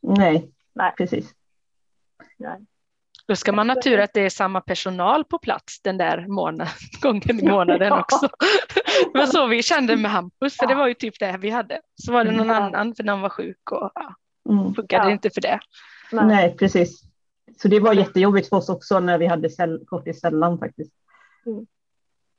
[0.00, 0.92] Nej, Nej.
[0.96, 1.34] precis.
[2.36, 2.66] Nej.
[3.28, 6.72] Då ska man ha tur att det är samma personal på plats den där månaden,
[7.02, 8.00] gången i månaden ja.
[8.00, 8.28] också.
[9.12, 11.80] Det var så vi kände med Hampus, för det var ju typ det vi hade.
[11.94, 14.14] Så var det någon annan för någon var sjuk och ja,
[14.50, 14.74] mm.
[14.74, 15.10] funkade ja.
[15.10, 15.60] inte för det.
[16.12, 16.26] Nej.
[16.26, 16.56] Nej.
[16.56, 17.02] precis.
[17.62, 19.48] Så det var jättejobbigt för oss också när vi hade
[19.86, 20.92] kortis sällan faktiskt.
[21.46, 21.66] Mm.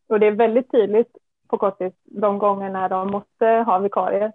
[0.08, 1.12] Och det är väldigt tydligt
[1.47, 4.32] på kortis de gångerna de måste ha vikarier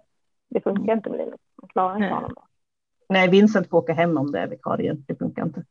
[0.49, 0.97] det funkar mm.
[0.97, 1.39] inte med Linus.
[1.61, 2.33] Man klarar inte honom.
[3.09, 5.05] Nej, Vincent får åka hem om det är vikarien.
[5.07, 5.63] Det funkar inte.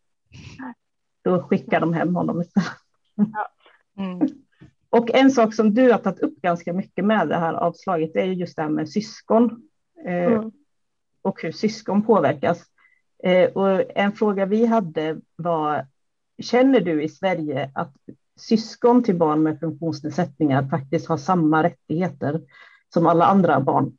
[1.25, 2.69] Då skickar de hem honom istället.
[3.15, 3.49] Ja.
[4.03, 4.29] Mm.
[4.91, 8.25] Och en sak som du har tagit upp ganska mycket med det här avslaget är
[8.25, 9.63] ju just det här med syskon
[10.07, 10.53] eh, mm.
[11.23, 12.63] och hur syskon påverkas.
[13.23, 15.87] Eh, och en fråga vi hade var,
[16.43, 17.95] känner du i Sverige att
[18.37, 22.41] syskon till barn med funktionsnedsättningar faktiskt har samma rättigheter
[22.95, 23.99] som alla andra barn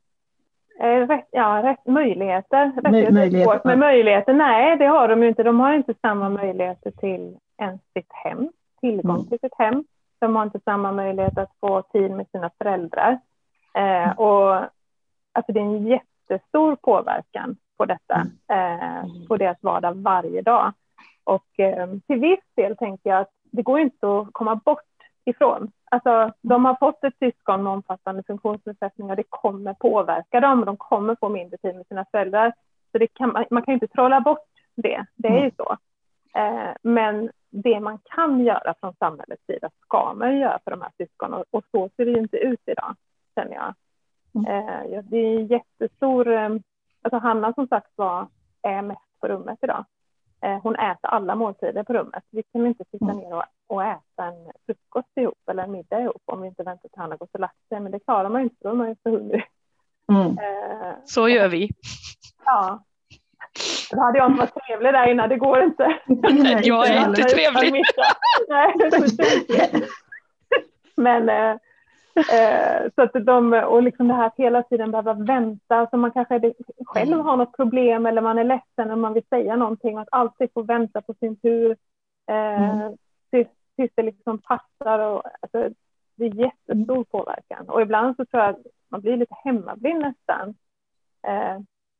[0.78, 2.72] rätt, ja, rätt, möjligheter.
[2.82, 3.60] Rätt, möjligheter.
[3.64, 5.42] Men möjligheter, nej det har de ju inte.
[5.42, 8.48] De har inte samma möjligheter till ens sitt hem,
[8.80, 9.28] tillgång mm.
[9.28, 9.84] till sitt hem.
[10.18, 13.18] De har inte samma möjlighet att få tid med sina föräldrar.
[13.74, 14.18] Eh, mm.
[14.18, 14.54] och
[15.32, 20.72] alltså det är en jättestor påverkan på detta, eh, på deras vardag varje dag.
[21.24, 24.95] Och eh, till viss del tänker jag att det går inte att komma bort
[25.26, 25.70] ifrån.
[25.90, 30.64] Alltså, de har fått ett syskon med omfattande funktionsnedsättning och det kommer påverka dem.
[30.64, 32.52] De kommer få mindre tid med sina föräldrar.
[32.92, 35.76] Så det kan, man kan inte trolla bort det, det är ju så.
[36.34, 40.90] Eh, men det man kan göra från samhällets sida ska man göra för de här
[40.98, 42.94] syskonen och, så ser det ju inte ut idag,
[43.34, 43.74] känner jag.
[44.34, 44.46] Mm.
[44.46, 46.48] Eh, det är jättestor, eh,
[47.02, 48.26] alltså Hanna som sagt var
[48.62, 49.84] är mest på rummet idag.
[50.46, 52.24] Eh, hon äter alla måltider på rummet.
[52.30, 53.16] Vi kan inte sitta mm.
[53.16, 56.88] ner och, och äta en frukost ihop eller en middag ihop om vi inte väntar
[56.88, 57.80] till han har gått och lagt sig.
[57.80, 59.44] Men det klarar man ju inte, då är man ju så hungrig.
[60.12, 60.26] Mm.
[60.26, 61.70] Eh, så gör vi.
[62.44, 62.84] Ja.
[63.90, 65.98] Då hade jag inte varit trevlig där innan, det går inte.
[66.62, 67.82] jag är inte trevlig.
[68.48, 68.74] Nej,
[70.96, 71.56] Men eh,
[72.16, 76.10] Eh, så att de, och liksom det här att hela tiden behöva vänta, så man
[76.10, 76.54] kanske
[76.86, 77.26] själv mm.
[77.26, 80.62] har något problem eller man är ledsen och man vill säga någonting, att alltid få
[80.62, 81.70] vänta på sin tur
[82.28, 82.96] eh, mm.
[83.30, 84.98] tills, tills det liksom passar.
[84.98, 85.74] Och, alltså,
[86.16, 87.04] det är jättestor mm.
[87.04, 90.54] påverkan och ibland så tror jag att man blir lite hemmablind nästan.
[91.26, 91.56] Eh,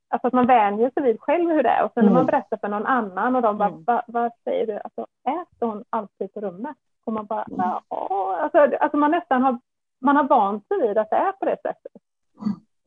[0.09, 2.13] alltså att man vänjer sig vid själv hur det är och sen mm.
[2.13, 4.01] när man berättar för någon annan och de bara, mm.
[4.07, 6.77] vad, säger du, alltså äter hon alltid på rummet?
[7.05, 7.59] Och man bara, mm.
[7.59, 9.59] ja, alltså, alltså man nästan har
[9.99, 12.01] man har vant sig vid att det är på det sättet.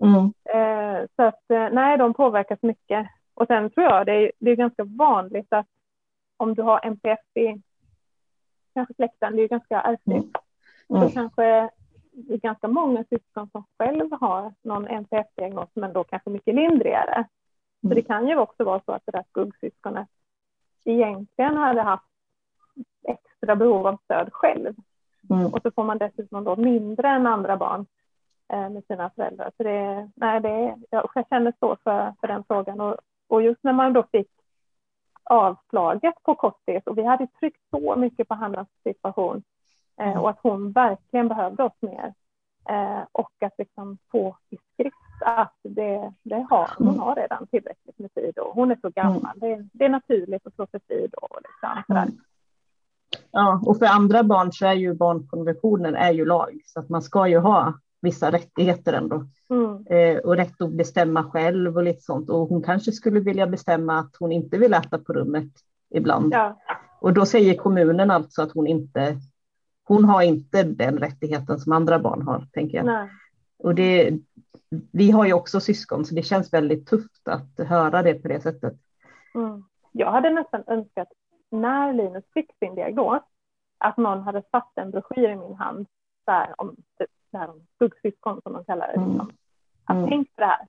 [0.05, 0.33] Mm.
[0.45, 3.07] Eh, så att eh, nej, de påverkas mycket.
[3.35, 5.67] Och sen tror jag det är, det är ganska vanligt att
[6.37, 7.63] om du har MPF i
[8.75, 10.37] kanske släkten, det är ju ganska ärftligt,
[10.89, 11.03] mm.
[11.03, 11.71] så kanske
[12.13, 17.15] det är ganska många syskon som själv har någon NPF-diagnos, men då kanske mycket lindrigare.
[17.15, 17.27] Mm.
[17.83, 20.09] Så det kan ju också vara så att det där skuggsyskonet
[20.85, 22.05] egentligen hade haft
[23.09, 24.75] extra behov av stöd själv.
[25.31, 25.47] Mm.
[25.47, 27.87] Och så får man dessutom då mindre än andra barn
[28.53, 29.51] eh, med sina föräldrar.
[29.57, 32.81] Så det, nej, det, jag känner så för, för den frågan.
[32.81, 32.97] Och,
[33.29, 34.31] och just när man då fick
[35.25, 39.43] avslaget på korttis och vi hade tryckt så mycket på Hannas situation
[40.01, 40.19] eh, mm.
[40.19, 42.15] och att hon verkligen behövde oss mer.
[42.69, 47.99] Eh, och att liksom få i skrift att det, det har, hon har redan tillräckligt
[47.99, 49.37] med tid och hon är så gammal.
[49.43, 49.59] Mm.
[49.59, 51.29] Det, det är naturligt att slå sig fri då.
[51.43, 52.09] Liksom, sådär.
[53.33, 57.03] Ja, och för andra barn så är ju barnkonventionen är ju lag, så att man
[57.03, 59.27] ska ju ha vissa rättigheter ändå.
[59.51, 59.87] Mm.
[59.87, 62.31] Eh, och rätt att bestämma själv och lite sånt.
[62.31, 65.51] Och hon kanske skulle vilja bestämma att hon inte vill äta på rummet
[65.95, 66.35] ibland.
[66.35, 66.59] Ja.
[67.01, 69.17] Och då säger kommunen alltså att hon inte,
[69.85, 72.87] hon har inte den rättigheten som andra barn har, tänker jag.
[72.87, 73.09] Nej.
[73.59, 74.19] Och det,
[74.93, 78.41] vi har ju också syskon, så det känns väldigt tufft att höra det på det
[78.41, 78.75] sättet.
[79.35, 79.65] Mm.
[79.93, 81.09] Jag hade nästan önskat
[81.51, 83.23] när Linus fick sin diagnos,
[83.79, 85.87] att någon hade satt en broschyr i min hand
[86.27, 86.77] där om,
[87.33, 88.93] där om skuggsyskon som de kallar det.
[88.93, 89.21] Liksom.
[89.21, 89.37] Mm.
[89.85, 90.09] Att mm.
[90.09, 90.67] tänk på det här.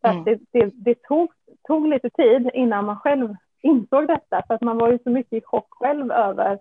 [0.00, 0.24] För mm.
[0.24, 1.32] det, det, det, tog,
[1.68, 5.32] tog lite tid innan man själv insåg detta, för att man var ju så mycket
[5.32, 6.58] i chock själv över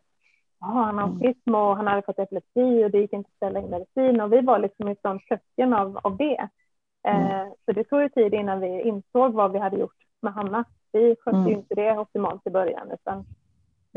[0.60, 1.16] Ja, han har mm.
[1.16, 4.34] autism och han hade fått epilepsi och det gick inte att ställa in medicin och
[4.34, 6.48] vi var liksom i sån tröskeln av, av det.
[7.08, 7.24] Mm.
[7.24, 10.66] Eh, så det tog ju tid innan vi insåg vad vi hade gjort med Hanna.
[10.92, 11.50] Vi skötte mm.
[11.50, 13.26] ju inte det optimalt i början utan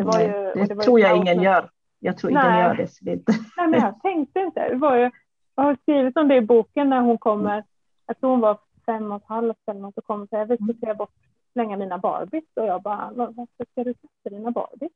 [0.03, 1.71] det, var ju, det, det var tror jag ingen gör.
[1.99, 2.89] Jag tror ingen gör det.
[2.89, 3.33] Så det inte...
[3.57, 4.69] Nej, men jag tänkte inte.
[4.69, 5.11] Det var ju,
[5.55, 7.65] jag har skrivit om det i boken när hon kommer,
[8.07, 10.49] jag tror hon var fem och ett halvt eller något, och kommer och säger jag
[10.49, 11.15] vill sortera bort,
[11.53, 12.45] slänga mina Barbies.
[12.57, 14.93] Och jag bara, varför ska du kasta dina Barbies?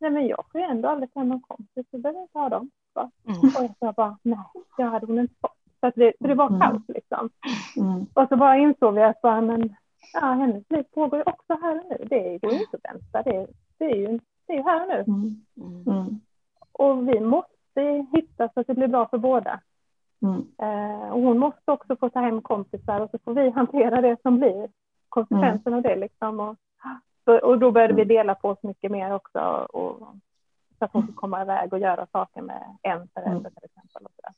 [0.00, 2.48] Nej men jag får ju ändå aldrig ta någon kompis, så behöver jag inte ha
[2.48, 2.70] dem.
[2.98, 3.38] Mm.
[3.40, 4.38] Och jag bara, nej,
[4.76, 5.52] det hade hon inte fått.
[5.80, 6.60] Så, att det, så det var mm.
[6.60, 7.30] kaos liksom.
[7.76, 8.06] Mm.
[8.14, 9.76] Och så bara insåg vi att bara, men,
[10.12, 12.06] ja, hennes liv pågår ju också här och nu.
[12.10, 13.22] Det går ju inte att vänta.
[13.30, 13.46] Det,
[13.78, 15.04] det är ju det är här nu.
[15.06, 15.82] Mm.
[15.86, 16.20] Mm.
[16.72, 19.60] Och vi måste hitta så att det blir bra för båda.
[20.22, 20.46] Mm.
[20.58, 24.16] Eh, och hon måste också få ta hem kompisar och så får vi hantera det
[24.22, 24.68] som blir
[25.08, 25.96] konsekvensen av det.
[25.96, 26.40] Liksom.
[26.40, 26.56] Och,
[27.42, 29.38] och då började vi dela på oss mycket mer också.
[29.72, 30.14] Och,
[30.78, 34.04] så att hon får komma iväg och göra saker med en förälder till exempel.
[34.04, 34.32] Och så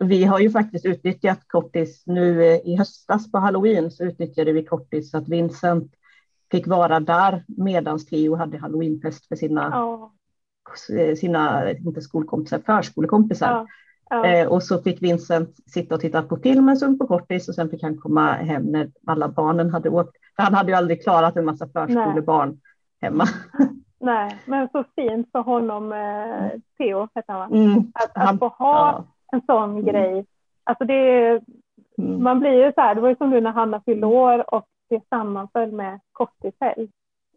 [0.00, 5.10] vi har ju faktiskt utnyttjat kortis nu i höstas på halloween så utnyttjade vi kortis
[5.10, 5.92] så att Vincent
[6.52, 10.12] fick vara där medan Cleo hade halloweenfest för sina, ja.
[11.16, 13.50] sina inte skolkompisar, förskolekompisar.
[13.50, 13.66] Ja.
[14.10, 14.26] Ja.
[14.26, 17.54] Eh, och så fick Vincent sitta och titta på film en stund på kortis och
[17.54, 20.16] sen fick han komma hem när alla barnen hade åkt.
[20.36, 22.58] För han hade ju aldrig klarat en massa förskolebarn Nej.
[23.00, 23.24] hemma.
[24.00, 27.92] Nej, men så fint för honom, eh, Theo heter han mm.
[27.94, 29.84] Att, att få ha en sån mm.
[29.84, 30.26] grej.
[30.64, 31.30] Alltså det,
[31.98, 32.22] mm.
[32.22, 34.66] man blir ju så här, det var ju som du när Hanna fyllde år och
[34.92, 36.88] det sammanföll med korttidshelg.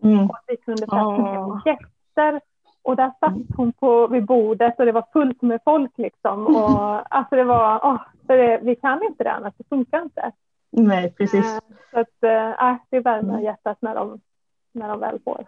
[0.04, 0.30] Mm.
[0.30, 1.62] Och vi kunde sätta oh.
[1.66, 2.42] gäster
[2.82, 3.48] och där satt mm.
[3.58, 6.48] hon på, vid bordet och det var fullt med folk liksom.
[6.48, 10.32] Och, alltså det var, oh, det, vi kan inte det annars, det funkar inte.
[10.72, 11.46] Nej, precis.
[11.46, 11.60] Eh,
[11.92, 12.24] så att,
[12.60, 13.44] äh, det värmer mm.
[13.44, 14.20] hjärtat när de,
[14.72, 15.46] när de väl får.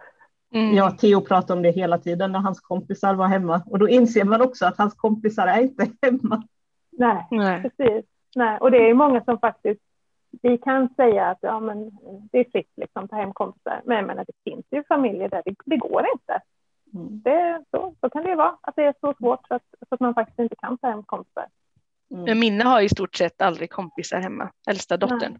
[0.52, 0.74] Mm.
[0.74, 4.24] Ja, Theo pratar om det hela tiden när hans kompisar var hemma och då inser
[4.24, 6.42] man också att hans kompisar är inte hemma.
[6.90, 7.62] Nej, Nej.
[7.62, 8.04] precis.
[8.36, 8.58] Nej.
[8.58, 9.80] Och det är många som faktiskt,
[10.42, 11.90] vi kan säga att ja, men
[12.32, 15.54] det är fritt liksom, ta hem kompisar, men menar, det finns ju familjer där det,
[15.64, 16.40] det går inte.
[16.94, 17.22] Mm.
[17.22, 20.00] Det, så, så kan det vara, att det är så svårt så att, så att
[20.00, 21.46] man faktiskt inte kan ta hem kompisar.
[22.10, 22.38] Mm.
[22.38, 25.38] Minna har i stort sett aldrig kompisar hemma, äldsta dottern.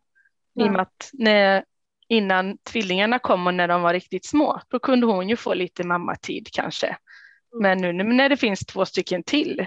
[0.54, 0.66] Nej.
[0.66, 1.64] I och med att när,
[2.08, 5.84] innan tvillingarna kom och när de var riktigt små, då kunde hon ju få lite
[5.84, 6.86] mammatid kanske.
[6.86, 7.80] Mm.
[7.80, 9.66] Men nu när det finns två stycken till,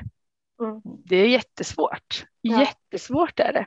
[0.61, 0.81] mm.
[0.83, 2.25] det är jättesvårt.
[2.41, 2.59] Ja.
[2.59, 3.65] Jättesvårt är det.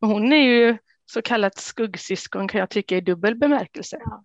[0.00, 3.98] Hon är ju så kallat skuggsyskon kan jag tycka i dubbel bemärkelse.
[4.04, 4.22] Ja.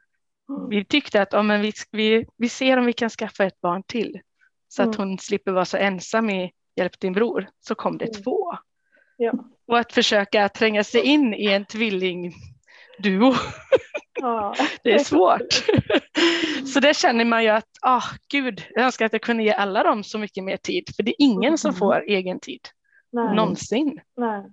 [0.50, 0.70] Mm.
[0.70, 3.84] Vi tyckte att ja, men vi, vi, vi ser om vi kan skaffa ett barn
[3.84, 4.22] till
[4.68, 5.10] så att mm.
[5.10, 8.24] hon slipper vara så ensam i Hjälp din bror så kom det mm.
[8.24, 8.58] två.
[9.18, 9.34] Ja.
[9.68, 13.34] Och att försöka tränga sig in i en tvillingduo.
[14.22, 14.56] Ja.
[14.84, 15.64] det är svårt.
[16.74, 19.84] så det känner man ju att, ah, gud, jag önskar att jag kunde ge alla
[19.84, 21.80] dem så mycket mer tid, för det är ingen som mm.
[21.80, 22.62] får egen tid.
[23.12, 23.36] Nej.
[23.36, 24.00] Någonsin.
[24.18, 24.44] Nej.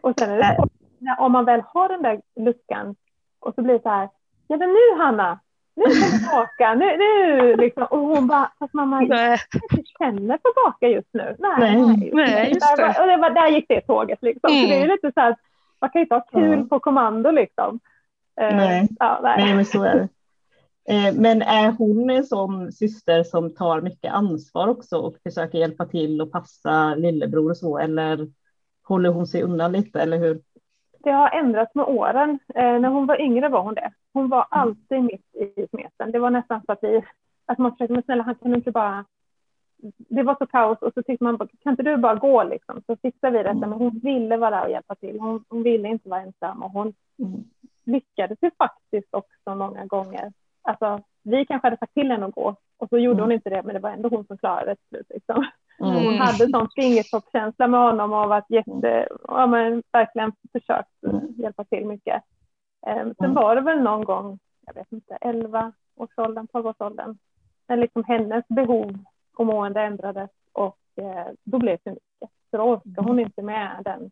[0.00, 2.96] Och sen är det så, om man väl har den där luckan
[3.40, 4.08] och så blir det så här,
[4.48, 5.40] ja men nu Hanna,
[5.76, 7.86] nu är jag tillbaka, nu, nu liksom.
[7.90, 9.38] Och hon bara, fast mamma, jag
[9.72, 11.36] inte känner för baka just nu.
[11.38, 13.00] Nej, nej, nej just det.
[13.00, 14.50] Och det var, där gick det tåget liksom.
[14.50, 14.62] Mm.
[14.62, 15.38] Så det är lite så att
[15.80, 16.68] man kan inte ha kul mm.
[16.68, 17.80] på kommando liksom.
[18.40, 18.88] Eh, nej.
[18.98, 19.44] Ja, nej.
[19.44, 20.08] nej, men så är det.
[20.88, 25.86] Eh, men är hon en sån syster som tar mycket ansvar också och försöker hjälpa
[25.86, 28.28] till och passa lillebror och så, eller
[28.84, 30.40] håller hon sig undan lite, eller hur?
[31.06, 32.38] Det har ändrats med åren.
[32.54, 33.92] Eh, när hon var yngre var hon det.
[34.12, 34.48] Hon var mm.
[34.50, 36.12] alltid mitt i smeten.
[36.12, 37.02] Det var nästan så att vi,
[37.46, 39.04] att man försökte, men snälla han kan inte bara,
[39.98, 42.96] det var så kaos och så tyckte man, kan inte du bara gå liksom så
[42.96, 43.66] fixar vi detta.
[43.66, 45.20] Men hon ville vara där och hjälpa till.
[45.20, 47.44] Hon, hon ville inte vara ensam och hon mm.
[47.84, 50.32] lyckades ju faktiskt också många gånger.
[50.62, 53.22] Alltså, vi kanske hade sagt till henne att gå och så gjorde mm.
[53.22, 55.06] hon inte det, men det var ändå hon som klarade det till slut.
[55.08, 55.44] Liksom.
[55.80, 56.04] Mm.
[56.04, 60.90] Hon hade sån fingertoppskänsla med honom och varit jätte, ja, men verkligen försökt
[61.36, 62.22] hjälpa till mycket.
[62.86, 67.18] Um, sen var det väl någon gång, jag vet inte, 11 årsåldern, 12 årsåldern,
[67.68, 68.98] när liksom hennes behov
[69.36, 72.30] och mående ändrades och eh, då blev det för mycket.
[72.50, 74.10] Så då orkar hon inte med den.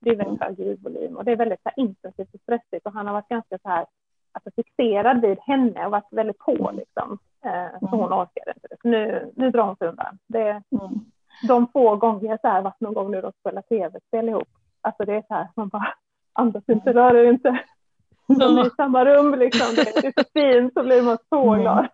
[0.00, 2.92] Det är väldigt hög ljudvolym och det är väldigt så här, intensivt och stressigt och
[2.92, 3.86] han har varit ganska så här
[4.32, 7.18] alltså, fixerad vid henne och varit väldigt på liksom.
[7.44, 8.76] Eh, så hon orkade inte det.
[8.82, 10.18] Så nu, nu drar hon sig undan.
[10.26, 10.62] Det,
[11.48, 14.48] de få gånger så här varit någon gång nu och spelat tv-spel ihop.
[14.80, 15.94] Alltså det är så här, man bara
[16.32, 17.60] andas inte, rör er inte.
[18.26, 19.74] De är i samma rum liksom.
[19.74, 21.60] Det är så fint, så blir man så mm.
[21.60, 21.88] glad.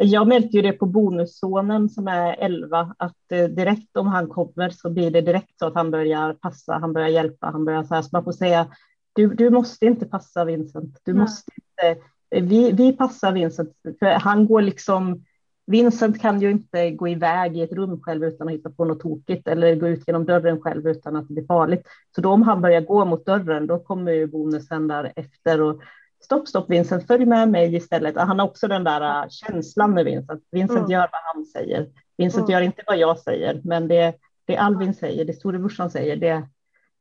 [0.00, 4.70] Jag märkte ju det på bonussonen som är 11, att eh, direkt om han kommer
[4.70, 7.94] så blir det direkt så att han börjar passa, han börjar hjälpa, han börjar så
[7.94, 8.66] här, så man får säga
[9.12, 14.46] du, du måste inte passa Vincent, du måste inte, vi, vi passar Vincent, för han
[14.46, 15.24] går liksom
[15.70, 19.00] Vincent kan ju inte gå iväg i ett rum själv utan att hitta på något
[19.00, 21.86] tokigt eller gå ut genom dörren själv utan att det blir farligt.
[22.14, 25.80] Så då om han börjar gå mot dörren, då kommer ju bonusen där efter och
[26.24, 28.16] stopp, stopp Vincent, följ med mig istället.
[28.16, 30.42] Han har också den där äh, känslan med Vincent.
[30.50, 30.90] Vincent mm.
[30.90, 31.86] gör vad han säger.
[32.16, 32.52] Vincent mm.
[32.52, 34.14] gör inte vad jag säger, men det,
[34.44, 36.48] det Alvin säger, det storebrorsan säger, det,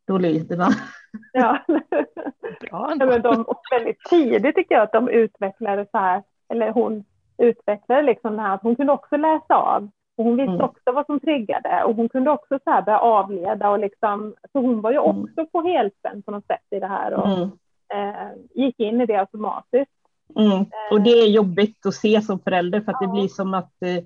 [0.08, 0.74] då lyder man.
[1.34, 1.60] Ja.
[2.62, 2.96] Bra.
[3.00, 7.04] ja men de, väldigt tidigt tycker jag att de utvecklade så här, eller hon
[7.38, 9.90] utvecklade liksom det här att hon kunde också läsa av.
[10.18, 10.66] Och hon visste mm.
[10.66, 14.60] också vad som triggade och hon kunde också så här börja avleda och liksom, så
[14.60, 15.24] hon var ju mm.
[15.24, 17.50] också på helspänn på något sätt i det här och mm.
[17.94, 19.92] eh, gick in i det automatiskt.
[20.36, 20.66] Mm.
[20.92, 23.08] Och det är jobbigt att se som förälder för att ja.
[23.08, 23.98] det blir som att eh,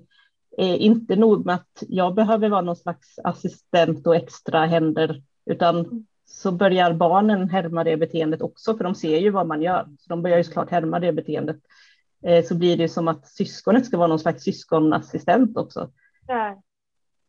[0.58, 5.76] eh, inte nog med att jag behöver vara någon slags assistent och extra händer utan
[5.78, 6.06] mm.
[6.32, 9.84] Så börjar barnen härma det beteendet också för de ser ju vad man gör.
[9.98, 11.56] Så de börjar ju såklart härma det beteendet.
[12.22, 15.90] Eh, så blir det som att syskonet ska vara någon slags syskonassistent också.
[16.26, 16.62] Ja.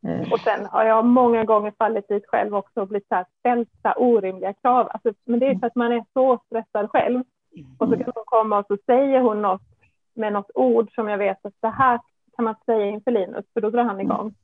[0.08, 0.32] Eh.
[0.32, 3.70] Och sen har jag många gånger fallit dit själv också och blivit så här ställt
[3.82, 4.90] så orimliga krav.
[4.92, 7.24] Alltså, men det är för att man är så stressad själv.
[7.78, 9.62] Och så kan hon komma och så säger hon något
[10.14, 12.00] med något ord som jag vet att det här
[12.36, 14.36] kan man säga inför Linus, för då drar han igång.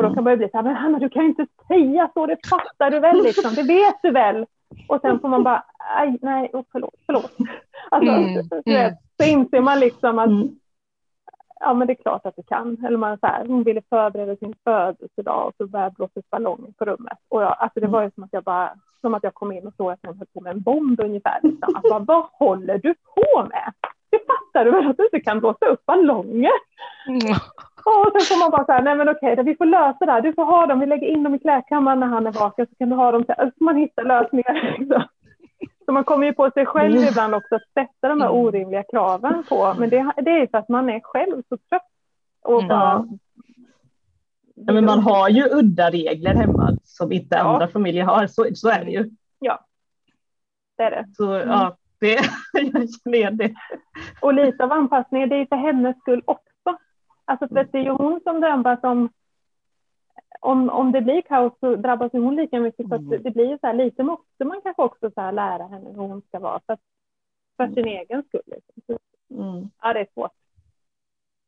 [0.00, 2.36] Och då kan man bli så här, men Hanna du kan inte säga så, det
[2.48, 4.46] fattar du väl liksom, det vet du väl.
[4.88, 5.64] Och sen får man bara,
[5.96, 7.36] aj, nej, oh, förlåt, förlåt.
[7.90, 8.46] Alltså, mm.
[8.66, 8.94] mm.
[9.16, 10.48] så inser man liksom att mm.
[11.60, 12.84] ja, men det är klart att du kan.
[12.86, 16.84] Eller man så här, hon ville förbereda sin födelsedag och så började blåsas ballonger på
[16.84, 17.18] rummet.
[17.28, 19.66] Och jag, alltså det var ju som att jag bara, som att jag kom in
[19.66, 21.40] och såg att någon höll på med en bomb ungefär.
[21.42, 21.74] Liksom.
[21.74, 23.72] Alltså, vad håller du på med?
[24.10, 26.52] Det fattar du väl att du inte kan blåsa upp ballonger?
[27.08, 27.36] Mm.
[27.84, 30.20] Och sen får man bara så här, nej men okej, vi får lösa det här.
[30.20, 32.74] Du får ha dem, vi lägger in dem i klädkammaren när han är vaken så
[32.74, 33.24] kan du ha dem.
[33.24, 34.78] Så, här, så man hittar lösningar.
[34.78, 35.02] Liksom.
[35.84, 38.40] Så man kommer ju på sig själv ibland också att sätta de här mm.
[38.40, 41.82] orimliga kraven på, men det, det är för att man är själv så trött.
[42.42, 43.18] Och bara, mm.
[44.54, 47.42] ja, men man har ju udda regler hemma som inte ja.
[47.42, 49.10] andra familjer har, så, så är det ju.
[49.38, 49.66] Ja,
[50.76, 51.04] det är det.
[51.16, 51.48] Så mm.
[51.48, 52.18] ja, det,
[52.52, 53.54] jag känner det.
[54.20, 56.78] Och lite av anpassningen, det är för hennes skull också.
[57.24, 59.08] Alltså för det är ju hon som drabbas om
[60.40, 62.88] om, om det blir kaos så drabbas hon lika mycket.
[62.88, 63.22] Så mm.
[63.22, 66.22] det blir så här, lite måste man kanske också så här lära henne hur hon
[66.22, 66.80] ska vara för, att,
[67.56, 67.88] för sin mm.
[67.88, 68.42] egen skull.
[68.46, 68.98] Liksom.
[69.30, 69.70] Mm.
[69.82, 70.32] Ja, det är svårt.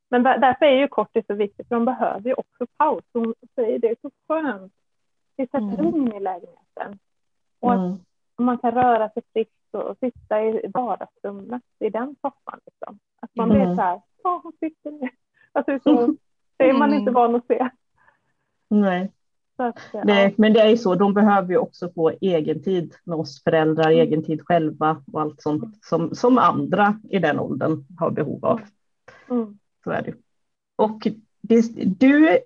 [0.09, 3.05] Men därför är ju kortis så viktigt, för de behöver ju också paus.
[3.13, 4.73] Hon säger det är så skönt.
[5.37, 5.77] Det är så mm.
[5.77, 6.99] lugn i lägenheten.
[7.61, 7.93] Och mm.
[7.93, 8.01] att
[8.43, 12.61] man kan röra sig fritt och sitta i vardagsrummet i den soffan.
[12.67, 12.99] Liksom.
[13.21, 13.63] Att man mm.
[13.63, 15.11] blir så här, ja hon sitter ner.
[15.53, 16.15] Alltså så,
[16.57, 17.69] det är man inte van att se.
[18.69, 19.13] Nej.
[19.57, 20.31] Att, ja.
[20.37, 23.91] Men det är ju så, de behöver ju också få egen tid med oss föräldrar,
[23.91, 23.99] mm.
[23.99, 28.61] egen tid själva och allt sånt som, som andra i den åldern har behov av.
[29.31, 29.59] Mm.
[29.85, 30.15] Så är det.
[30.77, 31.07] Och
[31.41, 31.63] det,
[32.01, 32.39] du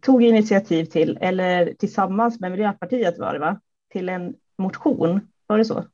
[0.00, 3.60] tog initiativ till, eller tillsammans med Miljöpartiet var det va,
[3.92, 5.84] till en motion, var det så?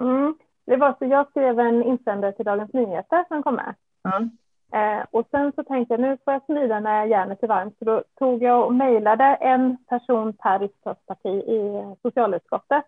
[0.00, 0.34] Mm.
[0.66, 3.74] Det var så jag skrev en insändare till Dagens Nyheter som kom med.
[4.04, 4.30] Mm.
[4.72, 7.78] Eh, och sen så tänkte jag nu får jag smida när järnet är varmt.
[7.78, 12.84] Så då tog jag och mejlade en person per riksdagsparti i socialutskottet.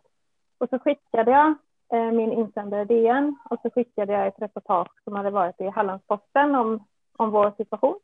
[0.58, 1.54] Och så skickade jag
[1.92, 6.54] eh, min insändare DN och så skickade jag ett reportage som hade varit i Hallandsposten
[6.54, 6.84] om,
[7.16, 7.98] om vår situation.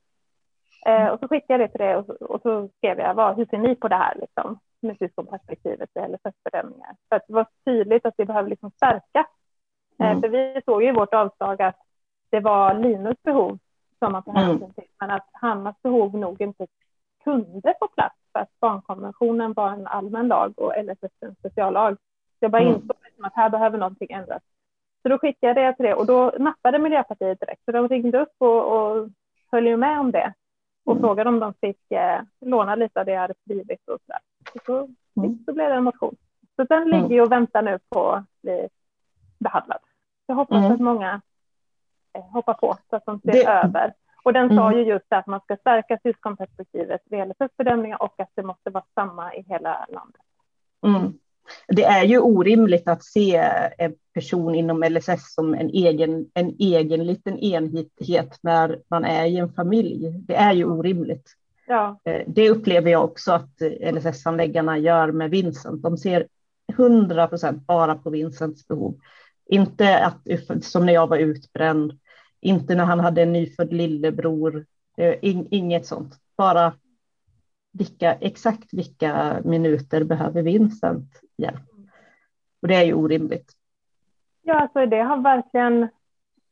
[0.87, 3.47] Eh, och så skickade jag det till det och, och så skrev jag vad, hur
[3.47, 6.97] ser ni på det här liksom, med syskonperspektivet eller LSS-bedömningar.
[7.09, 9.27] För att det var tydligt att det behöver liksom stärkas.
[9.99, 10.21] Eh, mm.
[10.21, 11.77] För vi såg ju i vårt avslag att
[12.31, 13.59] det var Linus behov
[13.99, 14.45] som man tar mm.
[14.45, 14.89] hänsyn till.
[15.01, 16.67] Men att Hannas behov nog inte
[17.25, 21.95] kunde få plats för att barnkonventionen var en allmän lag och LSS en speciallag.
[21.95, 22.75] Så jag bara mm.
[22.75, 24.43] insåg liksom att här behöver någonting ändras.
[25.03, 27.65] Så då skickade jag till det och då nappade Miljöpartiet direkt.
[27.65, 29.09] Så de ringde upp och, och
[29.51, 30.35] höll ju med om det
[30.89, 31.03] och mm.
[31.03, 34.21] frågade om de fick eh, låna lite av det jag hade skrivit och så där.
[34.55, 35.45] Och så, mm.
[35.47, 36.17] så blev det en motion.
[36.57, 37.13] Så den ligger mm.
[37.13, 38.69] ju och väntar nu på att bli
[39.39, 39.81] behandlad.
[40.27, 40.73] Jag hoppas mm.
[40.73, 41.21] att många
[42.19, 43.45] Eh, hoppa på så att de ser det...
[43.45, 43.95] över.
[44.23, 44.79] Och den sa mm.
[44.79, 48.85] ju just att man ska stärka syskonperspektivet vad gäller bedömningar och att det måste vara
[48.95, 50.23] samma i hela landet.
[51.69, 53.37] Det är ju orimligt att se
[53.79, 59.37] en person inom LSS som en egen, en egen liten enhet när man är i
[59.37, 60.11] en familj.
[60.11, 61.31] Det är ju orimligt.
[61.67, 62.01] Ja.
[62.05, 65.83] Eh, det upplever jag också att LSS-handläggarna gör med Vincent.
[65.83, 66.27] De ser
[66.73, 68.99] 100 procent bara på Vincents behov.
[69.47, 71.99] Inte att, som när jag var utbränd,
[72.41, 74.67] inte när han hade en nyfödd lillebror,
[75.51, 76.15] inget sånt.
[76.37, 76.73] Bara
[77.73, 81.63] vilka, exakt vilka minuter behöver Vincent hjälp?
[82.63, 83.53] Och det är ju orimligt.
[84.43, 85.89] Ja, alltså det har verkligen,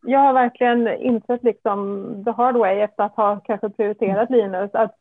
[0.03, 4.95] jag har verkligen insett liksom the hard way efter att ha kanske prioriterat Linus att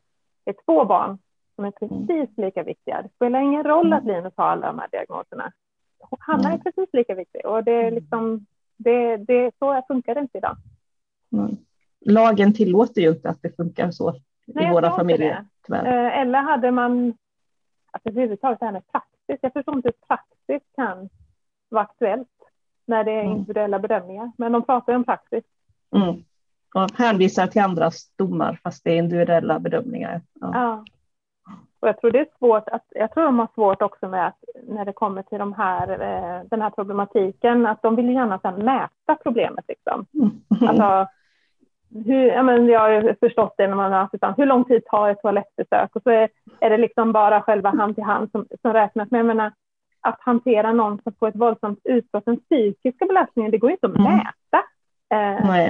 [0.44, 1.18] det är två barn
[1.56, 3.02] som är precis lika viktiga.
[3.02, 5.52] Det spelar ingen roll att Linus har alla de här diagnoserna.
[6.20, 8.46] Hanna är precis lika viktig och det är liksom,
[8.78, 10.58] det, det, så funkar det inte idag.
[11.34, 11.58] Mm.
[12.00, 15.46] Lagen tillåter ju inte att det funkar så Nej, i våra familjer.
[15.70, 17.14] Eh, eller hade man,
[17.92, 21.10] alltså överhuvudtaget det här med praxis, jag förstår inte hur praxis kan
[21.70, 22.28] vara aktuellt
[22.86, 23.32] när det är mm.
[23.32, 25.44] individuella bedömningar, men de pratar om praxis.
[25.96, 26.24] Mm.
[26.76, 30.22] Och hänvisar till andras domar fast det är individuella bedömningar.
[30.34, 30.52] Ja.
[30.54, 30.86] ja.
[31.80, 34.44] Och jag tror det är svårt att, jag tror de har svårt också med att
[34.68, 38.66] när det kommer till de här, eh, den här problematiken, att de vill gärna sedan
[38.66, 40.06] mäta problemet liksom.
[40.14, 40.70] Mm.
[40.70, 41.08] Alltså,
[42.06, 45.10] hur, ja, men jag har förstått det när man har haft hur lång tid tar
[45.10, 45.96] ett toalettbesök?
[45.96, 46.30] Och så är,
[46.60, 49.12] är det liksom bara själva hand till hand som, som räknas.
[49.12, 49.52] Men jag menar,
[50.02, 53.96] att hantera någon som får ett våldsamt utbrott, den psykiska belastningen, det går inte att
[53.96, 54.14] mm.
[54.18, 54.64] mäta.
[55.10, 55.68] Eh,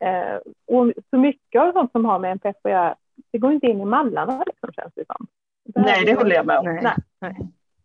[0.00, 0.36] eh,
[0.66, 2.94] och så mycket av sånt som har med NPF att göra,
[3.32, 5.26] det går inte in i mallarna liksom, känns det som.
[5.74, 6.64] Nej, det håller jag med om.
[6.64, 6.94] Nej.
[7.20, 7.36] Nej.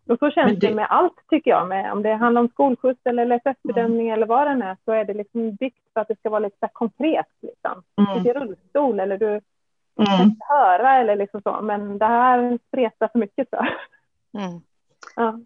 [0.09, 0.67] Och så känns det...
[0.67, 0.75] det...
[0.75, 1.67] med allt tycker jag.
[1.67, 4.13] Med, om det handlar om skolskjuts eller LSS-bedömning mm.
[4.13, 6.69] eller vad det är så är det liksom byggt för att det ska vara lite
[6.73, 7.27] konkret.
[7.41, 7.83] Liksom.
[7.97, 8.13] Mm.
[8.13, 9.41] Du sitter i rullstol eller du mm.
[9.95, 11.61] kan inte höra eller liksom så.
[11.61, 13.49] Men det här spretar för mycket.
[13.49, 13.57] Så.
[14.37, 14.61] Mm.
[15.15, 15.39] Ja.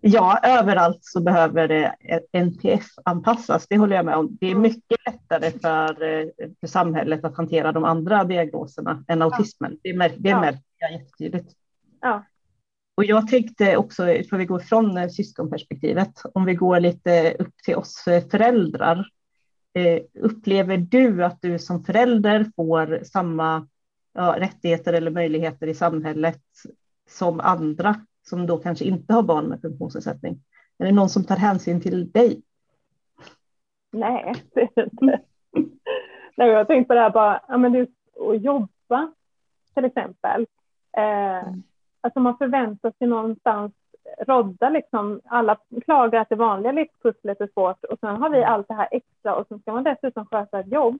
[0.00, 1.94] ja, överallt så behöver det
[2.32, 3.66] NPF anpassas.
[3.68, 4.36] Det håller jag med om.
[4.40, 4.62] Det är mm.
[4.62, 6.28] mycket lättare för, eh,
[6.60, 9.78] för samhället att hantera de andra diagnoserna än autismen.
[9.82, 10.40] Det, märker, det ja.
[10.40, 11.52] märker jag jättetydligt.
[12.00, 12.22] Ja.
[13.00, 17.56] Och jag tänkte också, för vi går från eh, syskonperspektivet, om vi går lite upp
[17.64, 19.08] till oss eh, föräldrar.
[19.74, 23.68] Eh, upplever du att du som förälder får samma
[24.12, 26.42] ja, rättigheter eller möjligheter i samhället
[27.08, 30.42] som andra som då kanske inte har barn med funktionsnedsättning?
[30.78, 32.42] Är det någon som tar hänsyn till dig?
[33.92, 35.20] Nej, det är inte.
[36.36, 37.80] Nej, jag har tänkt på det här bara, ja, men det
[38.30, 39.12] att jobba
[39.74, 40.46] till exempel.
[40.96, 41.62] Eh, mm.
[42.00, 43.72] Alltså man förväntar sig någonstans
[44.18, 48.68] rodda liksom, alla klagar att det vanliga livspusslet är svårt och sen har vi allt
[48.68, 50.98] det här extra och sen ska man dessutom sköta ett jobb.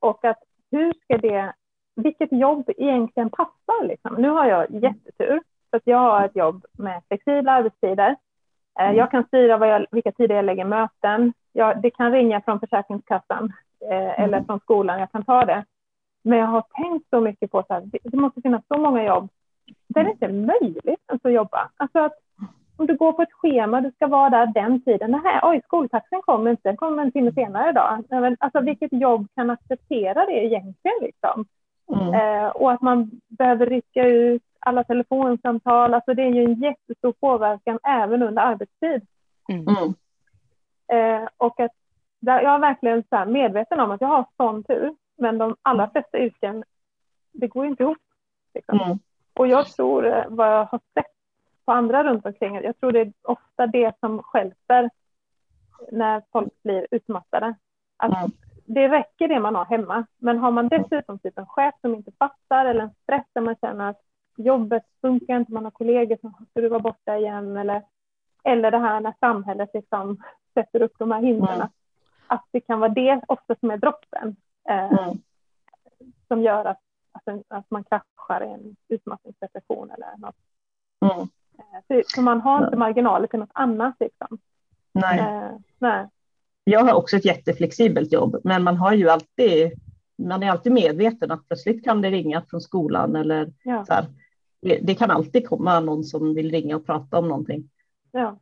[0.00, 1.52] Och att hur ska det,
[1.96, 4.14] vilket jobb egentligen passar liksom?
[4.18, 5.40] Nu har jag jättetur
[5.70, 8.16] så att jag har ett jobb med flexibla arbetstider.
[8.78, 8.96] Eh, mm.
[8.96, 11.32] Jag kan styra jag, vilka tider jag lägger möten.
[11.52, 13.52] Jag, det kan ringa från Försäkringskassan
[13.90, 14.24] eh, mm.
[14.24, 15.64] eller från skolan, jag kan ta det.
[16.22, 19.30] Men jag har tänkt så mycket på att det måste finnas så många jobb
[19.88, 21.70] där det inte är möjligt att jobba.
[21.76, 22.14] Alltså att
[22.76, 25.12] om du går på ett schema, du ska vara där den tiden.
[25.12, 28.04] Det här, oj, skoltaxen kommer inte, den kommer en timme senare idag.
[28.38, 31.44] Alltså vilket jobb kan acceptera det egentligen liksom?
[31.94, 32.14] Mm.
[32.14, 37.12] Eh, och att man behöver rycka ut alla telefonsamtal, alltså det är ju en jättestor
[37.12, 39.06] påverkan även under arbetstid.
[39.48, 39.66] Mm.
[39.68, 39.94] mm.
[40.88, 41.72] Eh, och att
[42.20, 46.18] jag är verkligen så medveten om att jag har sån tur, men de allra flesta
[46.18, 46.64] yrken,
[47.32, 47.98] det går inte ihop.
[48.54, 48.80] Liksom.
[48.80, 48.98] Mm.
[49.36, 51.12] Och jag tror, eh, vad jag har sett
[51.64, 54.90] på andra runt omkring, jag tror det är ofta det som skälper
[55.92, 57.54] när folk blir utmattade.
[57.96, 58.30] Att mm.
[58.68, 62.12] Det räcker det man har hemma, men har man dessutom typ en chef som inte
[62.18, 64.02] fattar eller en stress där man känner att
[64.36, 67.82] jobbet funkar inte, man har kollegor som ska du vara borta igen eller,
[68.44, 70.22] eller det här när samhället liksom
[70.54, 71.54] sätter upp de här hindren.
[71.54, 71.68] Mm.
[72.26, 74.36] Att det kan vara det ofta som är droppen
[74.68, 75.18] eh, mm.
[76.28, 76.80] som gör att
[77.24, 80.36] alltså, att man kraschar i en utmattningsdepression eller något.
[81.00, 81.28] Mm.
[81.88, 83.96] Eh, så, man har inte marginaler till något annat.
[84.00, 84.38] Liksom.
[84.92, 85.18] Nej.
[85.18, 86.08] Eh, nej.
[86.64, 89.72] Jag har också ett jätteflexibelt jobb, men man har ju alltid
[90.18, 93.84] man är alltid medveten att plötsligt kan det ringa från skolan eller ja.
[93.84, 94.06] så här.
[94.62, 97.70] Det, det, kan alltid komma någon som vill ringa och prata om någonting.
[98.12, 98.38] Ja.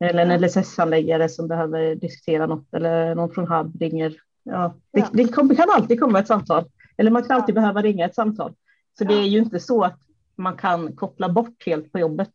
[0.00, 4.16] Eller en LSS-handläggare som behöver diskutera något eller någon från HUB ringer.
[4.42, 5.08] Ja, det, ja.
[5.12, 6.64] det kan alltid komma ett samtal.
[6.96, 8.54] Eller man kan alltid behöva ringa ett samtal.
[8.98, 9.98] Så det är ju inte så att
[10.36, 12.30] man kan koppla bort helt på jobbet.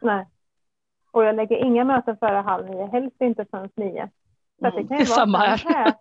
[0.00, 0.26] Nej.
[1.10, 4.10] Och jag lägger inga möten före halv nio, helst inte förrän nio.
[4.58, 4.76] Så mm.
[4.76, 5.62] det kan ju vara Samma här.
[5.64, 5.94] här.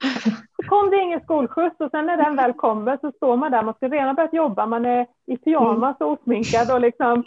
[0.67, 3.73] Kom det ingen skolskjuts och sen när den väl kommer så står man där, man
[3.73, 7.23] ska redan börjat jobba, man är i pyjamas och osminkad och liksom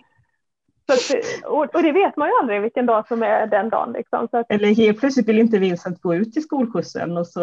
[0.90, 3.92] att, och, och, det vet man ju aldrig vilken dag som är den dagen.
[3.92, 4.28] Liksom.
[4.32, 7.40] Att, Eller helt plötsligt vill inte Vincent gå ut i skolskjutsen och så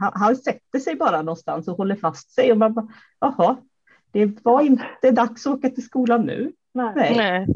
[0.00, 2.88] han, han, sätter sig bara någonstans och håller fast sig och man bara,
[3.20, 3.56] jaha,
[4.12, 6.52] det var inte dags att åka till skolan nu.
[6.72, 6.92] Nej.
[6.94, 7.46] Nej.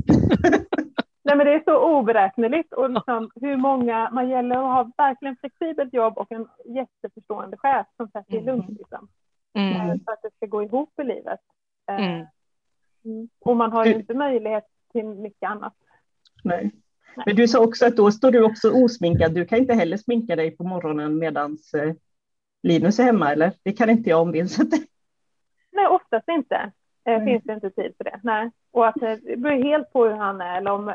[1.24, 5.36] Nej men det är så oberäkneligt och liksom hur många, man gäller att ha verkligen
[5.36, 8.47] flexibelt jobb och en jätteförstående chef som sätter mm.
[8.47, 9.09] lugnt liksom.
[9.55, 9.72] Mm.
[9.72, 11.41] Eh, för att det ska gå ihop i livet.
[11.91, 12.26] Eh, mm.
[13.05, 13.28] mm.
[13.41, 14.64] Och man har ju inte möjlighet
[15.01, 15.75] till mycket annat.
[16.45, 16.71] Nej.
[17.27, 19.35] Men du sa också att då står du också osminkad.
[19.35, 21.95] Du kan inte heller sminka dig på morgonen medan eh,
[22.63, 23.53] Linus är hemma, eller?
[23.63, 24.71] Det kan inte jag om Vincent.
[25.73, 26.73] Nej, oftast inte.
[27.05, 27.27] Mm.
[27.27, 28.21] Finns det inte tid för det.
[28.23, 28.51] Nej.
[28.71, 30.93] Och att eh, det beror helt på hur han är eller om,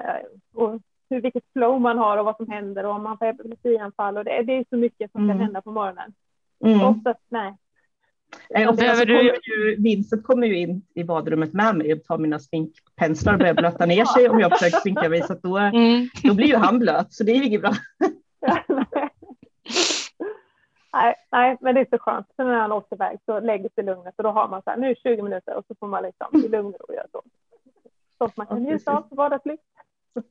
[0.53, 4.17] och hur, vilket flow man har och vad som händer och om man får epilepsianfall.
[4.17, 5.35] Och det, det är så mycket som mm.
[5.35, 6.13] kan hända på morgonen.
[6.65, 6.81] Mm.
[6.81, 7.57] Oftast nej.
[8.49, 8.83] Nej, och du...
[8.83, 13.39] kommer ju, Vincent kommer ju in i badrummet med mig och tar mina sminkpenslar och
[13.39, 15.21] börjar blöta ner sig om jag försöker sminka mig.
[15.21, 16.09] Så då, mm.
[16.23, 17.73] då blir ju han blöt, så det är inget bra.
[20.93, 22.27] nej, nej, men det är så skönt.
[22.35, 24.77] Sen när han åker iväg så lägger sig lugnet och då har man så här,
[24.77, 27.21] nu 20 minuter och så får man liksom i lugn och göra så.
[28.17, 29.63] Sånt man kan njuta av vardagslyft.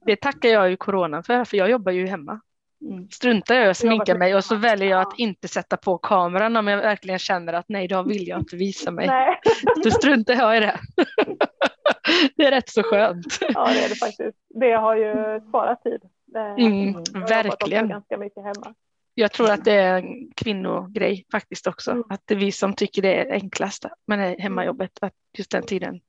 [0.04, 2.40] Det tackar jag ju corona för, för jag jobbar ju hemma.
[2.82, 3.08] Mm.
[3.10, 6.56] struntar jag i att sminka mig och så väljer jag att inte sätta på kameran
[6.56, 9.06] om jag verkligen känner att nej, då vill jag inte visa mig.
[9.06, 9.40] Nej.
[9.84, 10.80] Då struntar jag i det.
[12.36, 13.38] Det är rätt så skönt.
[13.40, 14.38] Ja, det är det faktiskt.
[14.48, 16.00] Det har ju sparat tid.
[16.58, 16.92] Mm,
[17.28, 17.88] verkligen.
[17.88, 18.74] Ganska mycket hemma.
[19.14, 21.90] Jag tror att det är en kvinnogrej faktiskt också.
[21.90, 22.04] Mm.
[22.08, 24.98] Att det är vi som tycker det är enklast med hemmajobbet.
[25.00, 26.00] Att just den tiden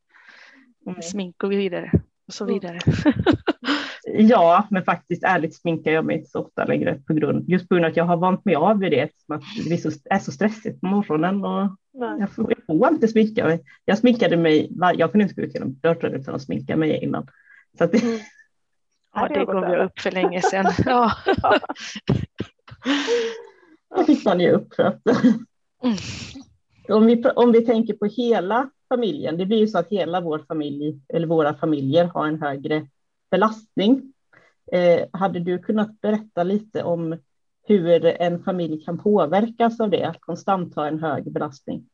[0.88, 1.02] mm.
[1.02, 1.92] smink och vidare
[2.28, 2.80] och så vidare.
[4.06, 7.76] Ja, men faktiskt ärligt sminkar jag mig inte så ofta längre på grund, just på
[7.76, 10.20] grund av att jag har vant mig av vid det, att det är så, är
[10.20, 11.78] så stressigt på morgonen och
[12.20, 13.64] jag får, jag får, inte sminka mig.
[13.86, 17.28] Jag sminkade mig, jag kunde inte gå ut genom dörren utan att sminka mig innan.
[17.78, 18.20] Så det, mm.
[19.14, 20.66] Ja, det gav jag upp för länge sedan.
[20.86, 21.12] Ja.
[23.96, 25.02] det fick man ju upp för att
[25.84, 25.98] mm.
[26.90, 30.40] om, vi, om vi tänker på hela familjen, det blir ju så att hela vår
[30.48, 32.88] familj eller våra familjer har en högre
[33.34, 34.14] belastning.
[34.72, 37.18] Eh, hade du kunnat berätta lite om
[37.64, 41.90] hur en familj kan påverkas av det, att konstant ha en hög belastning?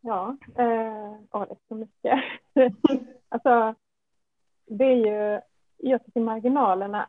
[0.00, 2.18] Ja, eh, oh, det är så mycket.
[3.28, 3.74] alltså,
[4.66, 5.40] det är ju
[5.76, 7.08] jag tycker marginalerna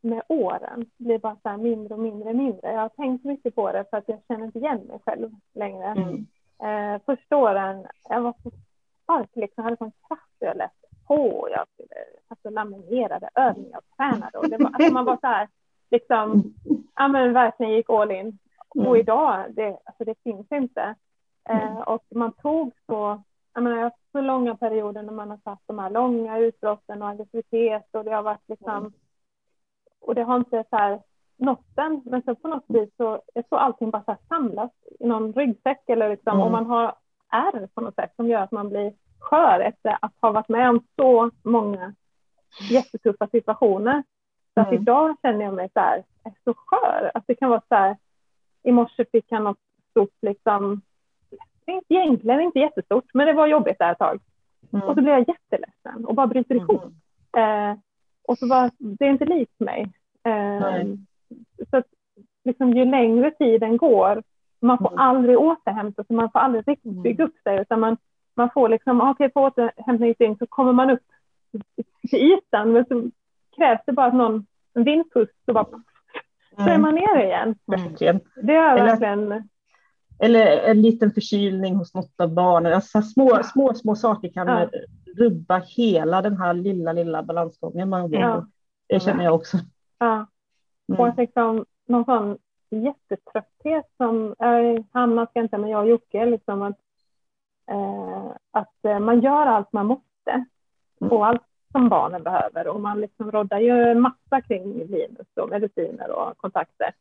[0.00, 2.72] med åren blir bara så mindre och mindre och mindre.
[2.72, 5.86] Jag har tänkt mycket på det för att jag känner inte igen mig själv längre.
[5.86, 6.26] Mm.
[6.58, 8.50] Eh, första åren, jag var så
[9.02, 11.48] stark, liksom, hade sån kraft jag läste på.
[11.50, 11.94] Jag skulle,
[12.28, 14.38] alltså, laminerade övningar och tränade.
[14.38, 15.48] Och det var, alltså, man var så här,
[15.90, 16.54] liksom,
[16.94, 18.38] ja men verkligen gick all in.
[18.74, 18.88] Mm.
[18.88, 20.94] Och idag, det, alltså, det finns inte.
[21.48, 21.82] Eh, mm.
[21.82, 23.22] och man tog så,
[23.54, 27.02] jag menar, jag har så långa perioder när man har satt de här långa utbrotten
[27.02, 28.92] och aggressivitet och det har varit liksom, mm.
[30.00, 31.00] och det har inte så här
[31.36, 35.06] nått den, men så på något vis så, jag tror allting bara så samlas i
[35.06, 36.42] någon ryggsäck eller liksom, mm.
[36.44, 36.94] och man har
[37.32, 40.70] ärr på något sätt som gör att man blir skör efter att ha varit med
[40.70, 41.94] om så många
[42.70, 44.02] jättetuffa situationer.
[44.54, 44.82] Så att mm.
[44.82, 47.10] idag känner jag mig så här, är så skör.
[47.14, 47.96] Att det kan vara så här,
[48.62, 49.60] i morse fick han något
[49.90, 50.80] stort liksom,
[51.66, 54.20] egentligen inte jättestort, men det var jobbigt där ett tag.
[54.72, 54.88] Mm.
[54.88, 56.82] Och så blir jag jätteledsen och bara bryter ihop.
[57.36, 57.70] Mm.
[57.70, 57.78] Eh,
[58.28, 59.92] och så bara, det är inte likt mig.
[60.24, 60.84] Eh,
[61.70, 61.86] så att,
[62.44, 64.22] liksom, ju längre tiden går,
[64.60, 64.98] man får mm.
[64.98, 67.02] aldrig återhämta sig, man får aldrig riktigt mm.
[67.02, 67.96] bygga upp sig, utan man,
[68.36, 71.02] man får liksom, okej okay, på återhämtningsdygn så kommer man upp
[72.10, 73.10] till ytan, men så
[73.56, 75.66] krävs det bara att någon, en vindpust, så bara
[76.56, 77.54] så är man nere igen.
[77.66, 78.20] Verkligen.
[78.42, 79.48] Det är verkligen
[80.18, 82.72] eller en liten förkylning hos något av barnen.
[82.72, 84.68] Alltså små, små, små saker kan ja.
[85.16, 88.46] rubba hela den här lilla, lilla balansgången man går ja.
[88.88, 89.56] Det känner jag också.
[89.98, 90.26] Ja.
[90.88, 91.00] Mm.
[91.00, 92.38] Och liksom, någon sån
[92.70, 94.34] jättetrötthet som,
[94.92, 96.78] Hanna ska inte, men jag och Jocke, liksom att,
[98.50, 100.44] att eh, man gör allt man måste
[101.00, 101.12] mm.
[101.12, 101.42] och allt
[101.72, 106.92] som barnen behöver och man liksom roddar ju massa kring Linus och mediciner och kontakter.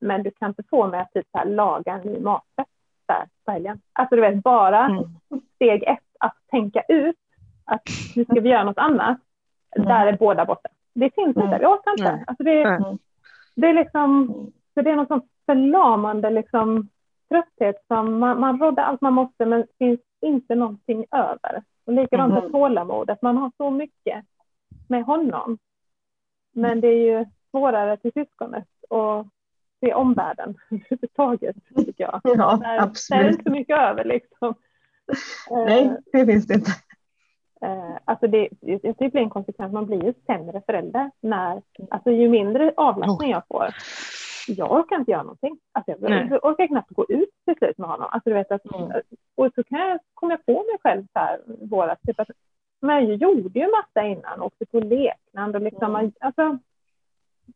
[0.00, 2.68] Men du kan inte få mig att typ så här, laga en ny maträtt
[3.06, 3.80] där på helgen.
[3.92, 5.04] Alltså du vet, bara mm.
[5.54, 7.16] steg ett att tänka ut
[7.64, 7.82] att
[8.16, 9.18] nu ska vi göra något annat.
[9.76, 9.88] Mm.
[9.88, 10.68] Där är båda borta.
[10.94, 11.62] Det finns inte, mm.
[11.62, 12.04] jag orkar inte.
[12.04, 12.24] Mm.
[12.26, 12.98] Alltså det, mm.
[13.54, 14.28] det är liksom,
[14.74, 16.88] så det är något sånt förlamande liksom,
[17.30, 21.62] trötthet som man, man råddar allt man måste men det finns inte någonting över.
[21.84, 22.52] Och likadant med mm.
[22.52, 24.24] tålamodet, man har så mycket
[24.88, 25.58] med honom.
[26.52, 29.26] Men det är ju svårare till syskonet och
[29.80, 32.20] se omvärlden överhuvudtaget, tycker jag.
[32.24, 33.20] Ja, där, absolut.
[33.20, 34.54] Där är inte så mycket över liksom.
[35.50, 36.70] Nej, eh, det finns det inte.
[37.62, 41.62] Eh, alltså det, jag tycker det är en konsekvens, man blir ju sämre förälder när,
[41.90, 43.74] alltså ju mindre avlastning jag får,
[44.48, 45.58] jag orkar inte göra någonting.
[45.72, 48.08] Alltså jag, jag orkar knappt gå ut till slut med honom.
[48.10, 48.92] Alltså du vet att, mm.
[49.34, 52.30] Och så kan jag, kom jag på mig själv så här våras, typ att
[52.80, 56.12] jag gjorde ju massa innan, åkte på lekland och liksom, mm.
[56.20, 56.58] alltså,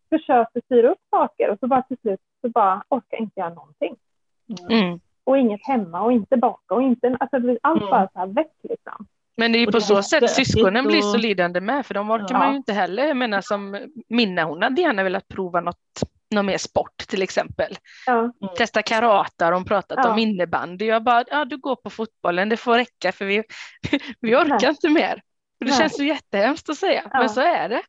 [0.08, 3.96] försökte styra upp saker och så bara till slut så bara orkar inte göra någonting.
[4.70, 5.00] Mm.
[5.24, 7.90] Och inget hemma och inte baka och inte, alltså allt mm.
[7.90, 9.06] bara så här väck liksom.
[9.36, 12.34] Men det är ju på så sätt syskonen blir så lidande med, för de orkar
[12.34, 12.38] ja.
[12.38, 13.06] man ju inte heller.
[13.06, 13.78] Jag menar som
[14.08, 17.76] Minna, hon hade gärna velat prova något, något mer sport till exempel.
[18.06, 18.18] Ja.
[18.18, 18.32] Mm.
[18.56, 20.12] Testa karate har de pratat ja.
[20.12, 20.84] om innebandy.
[20.84, 23.42] Jag bara, ja du går på fotbollen, det får räcka för vi,
[24.20, 24.68] vi orkar Nej.
[24.68, 25.22] inte mer.
[25.60, 25.78] Och det Nej.
[25.78, 27.82] känns så jättehemskt att säga, men så är det.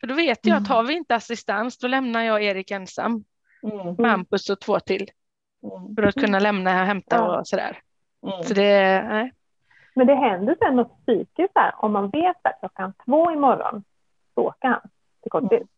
[0.00, 0.76] För då vet jag att mm.
[0.76, 3.24] har vi inte assistans då lämnar jag Erik ensam
[3.62, 3.94] mm.
[3.98, 5.10] med Hampus och två till.
[5.62, 5.94] Mm.
[5.94, 7.38] För att kunna lämna och hämta ja.
[7.38, 7.78] och sådär.
[8.26, 8.42] Mm.
[8.42, 9.32] Så det, nej.
[9.94, 13.84] Men det händer sen något psykiskt där om man vet att klockan två imorgon
[14.34, 14.80] så åker han
[15.22, 15.52] till kortis.
[15.52, 15.68] Mm.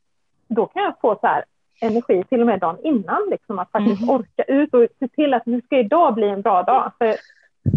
[0.48, 1.44] Då kan jag få så här
[1.80, 4.14] energi till och med dagen innan liksom att faktiskt mm.
[4.14, 7.14] orka ut och se till att nu ska idag bli en bra dag för,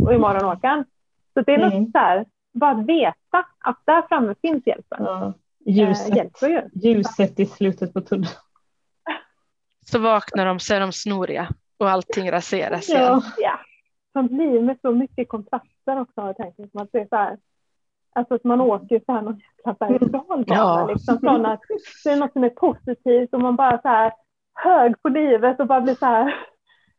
[0.05, 0.85] och imorgon åker han.
[1.33, 5.03] Så det är något så här, bara veta att där framme finns hjälpen.
[5.03, 5.33] Ja
[5.65, 8.27] ljuset, eh, ljuset i slutet på tunneln.
[9.85, 12.95] Så vaknar de så är de snoriga och allting raseras ja.
[12.95, 13.21] igen.
[13.37, 13.59] Ja,
[14.13, 16.75] som blir med så mycket kontraster också har jag tänkt.
[16.75, 17.37] Att det är så här,
[18.15, 20.87] alltså att man åker så här någon jäkla berg ja.
[20.93, 21.61] liksom, från att
[22.03, 24.13] det är något som är positivt och man bara så här
[24.53, 26.35] hög på livet och bara blir så här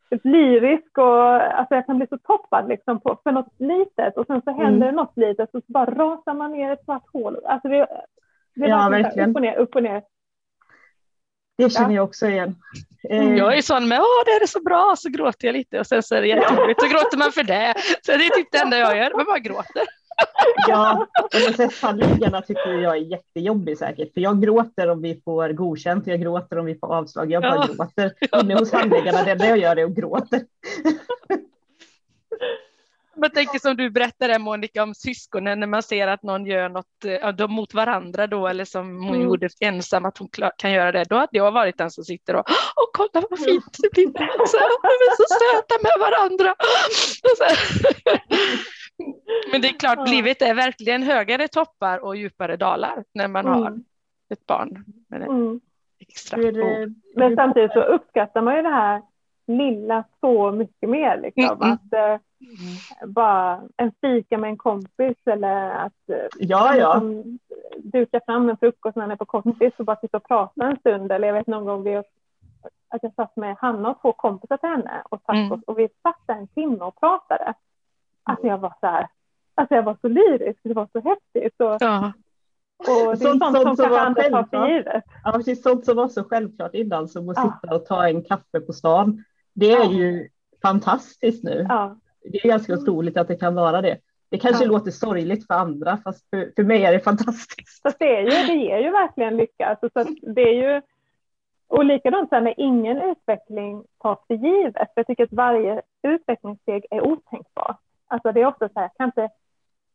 [0.23, 4.41] lyrisk och alltså jag kan bli så toppad liksom på, för något litet och sen
[4.41, 4.79] så händer mm.
[4.79, 7.45] det något litet och så bara rasar man ner ett svart hål.
[7.45, 7.87] Alltså det,
[8.55, 9.29] det ja, verkligen.
[9.29, 10.03] Upp och ner, upp och ner.
[11.57, 11.95] Det känner ja.
[11.95, 12.55] jag också igen.
[13.09, 13.37] Mm.
[13.37, 16.03] Jag är sån med, åh det är så bra, så gråter jag lite och sen
[16.03, 17.73] så är det jättejobbigt, så gråter man för det.
[18.01, 19.83] Så det är typ det enda jag gör, man bara gråter.
[20.67, 26.07] Ja, och handläggarna tycker jag är jättejobbig säkert, för jag gråter om vi får godkänt,
[26.07, 27.67] jag gråter om vi får avslag, jag bara ja.
[27.73, 28.13] gråter.
[28.41, 30.39] Inne hos handläggarna, det enda jag gör är att gråta.
[33.17, 36.85] Man tänker som du berättade Monica om syskonen när man ser att någon gör något
[37.01, 39.21] ja, de mot varandra då eller som hon mm.
[39.21, 41.03] gjorde ensam att hon kan göra det.
[41.03, 44.07] Då hade jag varit den som sitter och åh kolla vad fint det blir.
[44.47, 46.55] Så, de är så söta med varandra.
[49.51, 50.05] Men det är klart, ja.
[50.05, 53.63] livet är verkligen högre toppar och djupare dalar när man mm.
[53.63, 53.79] har
[54.29, 54.85] ett barn.
[55.07, 55.59] Med mm.
[55.99, 59.01] extra det, men samtidigt så uppskattar man ju det här
[59.47, 61.17] lilla så mycket mer.
[61.21, 61.61] Liksom.
[61.61, 61.71] Mm.
[61.71, 62.19] Att, eh,
[63.07, 67.01] bara en fika med en kompis eller att eh, ja, ja.
[67.77, 70.77] duka fram en frukost när man är på kortis och bara sitta och prata en
[70.79, 71.11] stund.
[71.11, 71.95] Eller jag vet någon gång vi,
[72.89, 75.61] att jag satt med Hanna och två kompisar till henne och tacos mm.
[75.67, 77.53] och vi satt där en timme och pratade.
[78.25, 79.07] Alltså jag var så här,
[79.55, 81.61] alltså jag var så lyrisk, det var så häftigt.
[81.61, 82.13] Och, ja.
[82.77, 85.03] och det är sånt, sånt, sånt som kanske andra tar för givet.
[85.23, 87.59] Ja, precis, sånt som var så självklart innan som att ja.
[87.61, 89.23] sitta och ta en kaffe på stan.
[89.53, 89.91] Det är ja.
[89.91, 90.29] ju
[90.61, 91.65] fantastiskt nu.
[91.69, 91.97] Ja.
[92.31, 93.97] Det är ganska otroligt att det kan vara det.
[94.29, 94.71] Det kanske ja.
[94.71, 97.81] låter sorgligt för andra, fast för, för mig är det fantastiskt.
[97.83, 99.65] Fast det, är ju, det ger ju verkligen lycka.
[99.65, 100.81] Alltså, så det är ju,
[101.67, 104.87] och likadant så här med ingen utveckling tas för givet.
[104.95, 107.79] Jag tycker att varje utvecklingssteg är otänkbart.
[108.07, 109.29] Alltså det är ofta så här, jag kan inte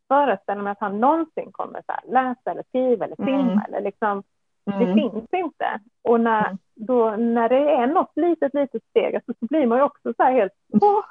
[0.08, 3.64] föreställa mig att han någonsin kommer så här, läsa eller skriva eller filma mm.
[3.68, 4.22] eller liksom,
[4.70, 4.80] mm.
[4.80, 5.80] det finns inte.
[6.02, 6.58] Och när, mm.
[6.74, 10.22] då, när det är något litet, litet steg alltså, så blir man ju också så
[10.22, 11.04] här helt, åh,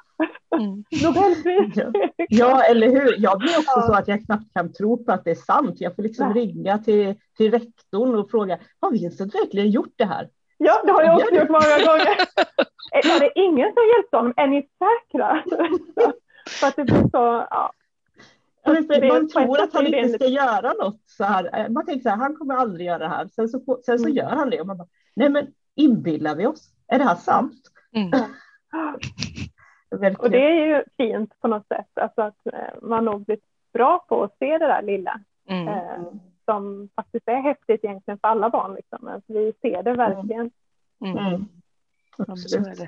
[0.60, 0.84] mm.
[1.04, 1.76] Nobelpris.
[1.76, 1.92] Ja.
[2.28, 3.14] ja, eller hur.
[3.18, 3.82] Jag blir också ja.
[3.82, 5.80] så att jag knappt kan tro på att det är sant.
[5.80, 6.46] Jag får liksom Nej.
[6.46, 10.28] ringa till, till rektorn och fråga, har Vincent verkligen gjort det här?
[10.58, 12.16] Ja, det har jag också gjort många gånger.
[13.08, 14.34] Var det ingen som hjälpte honom?
[14.36, 15.42] Är ni säkra?
[16.60, 17.72] För att det blir så, ja.
[19.08, 21.68] man tror att han inte ska göra något så här.
[21.68, 23.28] Man tänker så här, han kommer aldrig göra det här.
[23.28, 24.16] Sen så, sen så mm.
[24.16, 26.72] gör han det och man bara, nej men inbillar vi oss?
[26.88, 27.62] Är det här sant?
[27.92, 28.10] Mm.
[30.18, 34.04] och det är ju fint på något sätt, alltså att eh, man nog blivit bra
[34.08, 35.20] på att se det där lilla.
[35.48, 35.68] Mm.
[35.68, 36.02] Eh,
[36.44, 38.74] som faktiskt är häftigt egentligen för alla barn.
[38.74, 39.08] Liksom.
[39.08, 40.50] Alltså, vi ser det verkligen.
[41.04, 41.18] Mm.
[41.18, 41.48] Mm.
[42.28, 42.78] Absolut.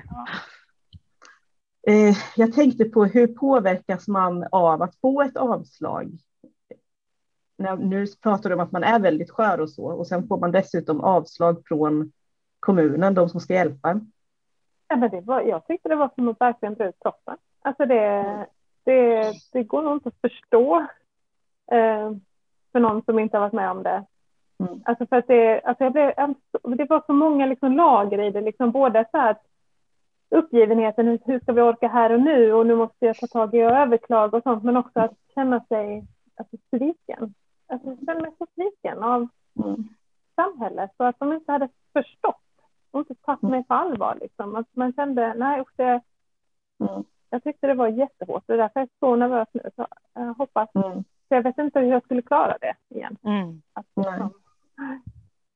[1.87, 6.11] Eh, jag tänkte på hur påverkas man av att få ett avslag?
[7.79, 10.51] Nu pratar du om att man är väldigt skör och så och sen får man
[10.51, 12.11] dessutom avslag från
[12.59, 13.99] kommunen, de som ska hjälpa.
[14.87, 17.37] Ja, men det var, jag tyckte det var som att verkligen dra ut proppen.
[17.61, 18.47] Alltså det,
[18.83, 20.79] det, det går nog inte att förstå
[21.71, 22.11] eh,
[22.71, 24.03] för någon som inte har varit med om det.
[24.59, 24.81] Mm.
[24.85, 26.13] Alltså för att det, alltså jag blev,
[26.77, 29.41] det var så många liksom lager i det, liksom både så att
[30.33, 33.63] uppgivenheten, hur ska vi orka här och nu och nu måste jag ta tag i
[33.63, 37.33] och överklaga och sånt, men också att känna sig alltså, sviken.
[37.67, 39.27] Alltså, jag känner mig så sviken av
[39.65, 39.83] mm.
[40.35, 42.35] samhället så att de inte hade förstått
[42.91, 44.17] och inte tagit mig på allvar.
[44.21, 44.55] Liksom.
[44.55, 46.01] Att man kände, nej usch, det,
[46.79, 47.03] mm.
[47.29, 49.69] jag tyckte det var jättehårt och därför är jag så nervös nu.
[49.75, 51.03] Så jag hoppas, mm.
[51.03, 53.17] så jag vet inte hur jag skulle klara det igen.
[53.23, 53.61] Mm.
[53.73, 54.33] Att, liksom,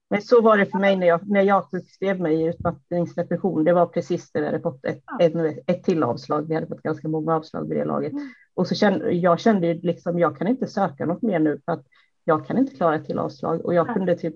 [0.09, 3.63] men så var det för mig när jag, när jag sjukskrev mig i utmattningsdepression.
[3.63, 6.47] Det var precis det vi hade fått ett, ett, ett till avslag.
[6.47, 8.11] Vi hade fått ganska många avslag vid det laget.
[8.11, 8.29] Mm.
[8.53, 11.85] Och så kände jag kände liksom, jag kan inte söka något mer nu för att
[12.23, 13.65] jag kan inte klara ett till avslag.
[13.65, 14.35] Och jag kunde typ,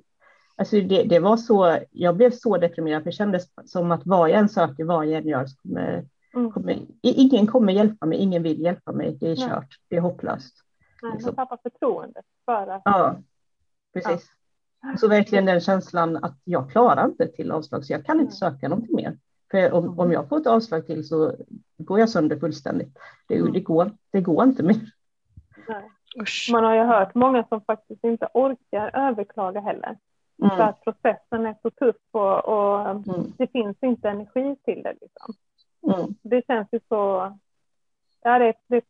[0.56, 4.30] alltså det, det var så, jag blev så deprimerad för det kändes som att vad
[4.30, 6.52] jag än söker, vad jag än gör, så kommer, mm.
[6.52, 9.18] kommer, ingen kommer hjälpa mig, ingen vill hjälpa mig.
[9.20, 10.54] Det är kört, det är hopplöst.
[11.02, 11.36] Nej, liksom.
[11.36, 12.82] man tappar förtroendet för att...
[12.86, 13.16] Ja,
[13.94, 14.30] precis.
[14.30, 14.41] Ja.
[15.00, 18.70] Så verkligen den känslan att jag klarar inte till avslag, så jag kan inte söka
[18.70, 19.18] någonting mer.
[19.52, 21.36] För om, om jag får ett avslag till så
[21.78, 22.98] går jag sönder fullständigt.
[23.28, 23.54] Det, mm.
[23.54, 24.92] det, går, det går inte mer.
[26.52, 29.98] Man har ju hört många som faktiskt inte orkar överklaga heller.
[30.44, 30.58] Mm.
[30.58, 33.34] För att processen är så tuff och, och mm.
[33.38, 34.94] det finns inte energi till det.
[35.02, 35.34] Liksom.
[35.94, 36.16] Mm.
[36.22, 37.34] Det känns ju så,
[38.22, 38.86] ja det, det,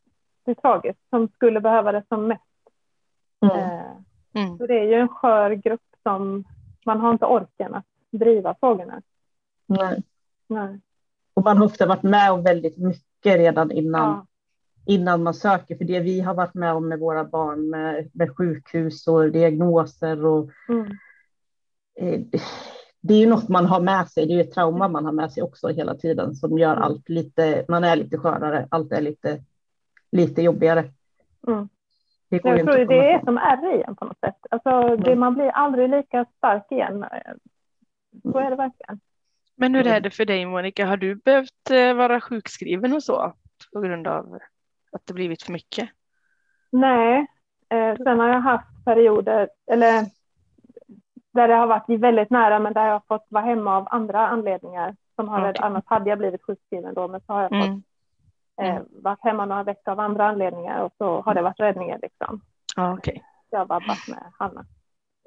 [0.46, 2.44] det är tragiskt, som skulle behöva det som mest.
[3.42, 3.56] Mm.
[3.56, 3.92] Eh,
[4.34, 4.58] Mm.
[4.58, 6.44] Så det är ju en skör grupp som
[6.86, 9.02] man har inte orken att driva frågorna.
[9.66, 10.04] Nej.
[10.48, 10.80] Nej.
[11.34, 14.26] Och man har ofta varit med om väldigt mycket redan innan, ja.
[14.94, 15.76] innan man söker.
[15.76, 20.26] För det vi har varit med om med våra barn med, med sjukhus och diagnoser
[20.26, 20.92] och mm.
[21.96, 22.22] eh,
[23.02, 24.26] det är ju något man har med sig.
[24.26, 26.84] Det är ju ett trauma man har med sig också hela tiden som gör mm.
[26.84, 27.66] allt lite.
[27.68, 28.68] Man är lite skörare.
[28.72, 29.44] Allt är lite,
[30.12, 30.92] lite jobbigare.
[31.48, 31.70] Mm.
[32.32, 34.36] Det jag tror det är som är i en på något sätt.
[34.52, 35.02] Alltså, mm.
[35.02, 37.06] det, man blir aldrig lika stark igen.
[38.24, 39.00] Så är det verkligen.
[39.56, 40.86] Men hur är det för dig Monica?
[40.86, 43.34] Har du behövt eh, vara sjukskriven och så
[43.74, 44.40] på grund av
[44.92, 45.90] att det blivit för mycket?
[46.72, 47.28] Nej,
[47.70, 50.06] eh, sen har jag haft perioder, eller
[51.34, 54.28] där det har varit väldigt nära, men där jag har fått vara hemma av andra
[54.28, 54.96] anledningar.
[55.16, 55.66] Som har, okay.
[55.66, 57.84] Annars hade jag blivit sjukskriven då, men så har jag fått mm
[58.62, 58.84] eh, mm.
[58.92, 62.42] varit hemma några veckor av andra anledningar och så har det varit räddningar liksom.
[62.76, 63.20] Ah, okay.
[63.50, 64.66] Jag har vabbat med Hanna.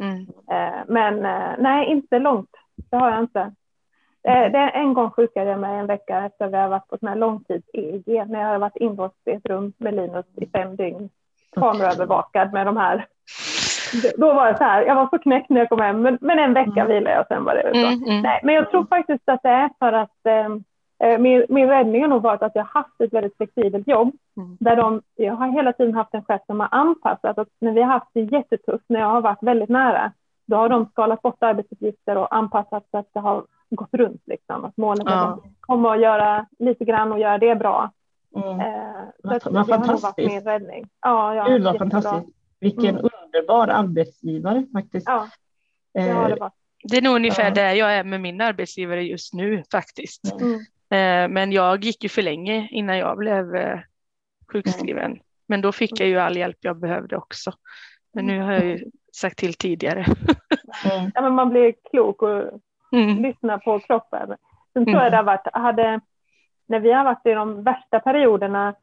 [0.03, 0.21] Mm.
[0.51, 2.51] Eh, men eh, nej, inte långt.
[2.91, 3.53] Det har jag inte.
[4.23, 6.99] Det, det, en gång sjukade jag mig en vecka efter att vi har varit på
[6.99, 11.11] sån långtids-EEG, när jag har varit inlåst i ett rum med Linus i fem dygn,
[11.55, 13.07] kameraövervakad med de här
[14.17, 16.39] då var det så här, jag var så knäckt när jag kom hem, men, men
[16.39, 16.87] en vecka mm.
[16.87, 17.87] vilade jag och sen var det så.
[17.87, 18.23] Mm, mm.
[18.23, 20.57] Nej, men jag tror faktiskt att det är för att eh, eh,
[21.19, 24.13] min, min räddning har nog varit att jag haft ett väldigt flexibelt jobb.
[24.37, 24.57] Mm.
[24.61, 27.39] Där de, jag har hela tiden haft en chef som har anpassat.
[27.39, 30.13] Att när vi har haft det jättetufft, när jag har varit väldigt nära,
[30.47, 34.23] då har de skalat bort arbetsuppgifter och anpassat så att det har gått runt.
[34.27, 34.65] Liksom.
[34.65, 37.93] Att målet är att komma och göra lite grann och göra det bra.
[38.37, 38.61] Mm.
[38.61, 40.33] Eh, vad, vad fantastiskt.
[40.33, 40.89] min räddning.
[41.01, 42.37] Ja, ja, Gud vad fantastiskt.
[42.61, 43.11] Vilken mm.
[43.25, 45.09] underbar arbetsgivare faktiskt.
[45.09, 45.29] Ja,
[45.95, 46.53] det, har det, varit.
[46.85, 47.51] det är nog ungefär ja.
[47.51, 50.41] där jag är med min arbetsgivare just nu faktiskt.
[50.41, 50.61] Mm.
[50.95, 53.81] Eh, men jag gick ju för länge innan jag blev eh,
[54.53, 55.05] sjukskriven.
[55.05, 55.19] Mm.
[55.47, 57.53] Men då fick jag ju all hjälp jag behövde också.
[58.13, 60.05] Men nu har jag ju sagt till tidigare.
[60.91, 61.11] Mm.
[61.15, 62.61] Ja, men man blir klok och
[62.93, 63.23] mm.
[63.23, 64.37] lyssnar på kroppen.
[64.73, 66.01] Sen tror jag det har varit, hade,
[66.67, 68.75] när vi har varit i de värsta perioderna,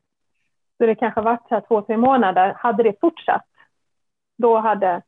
[0.77, 3.45] så det kanske varit så här två, tre månader, hade det fortsatt,
[4.37, 5.01] då hade,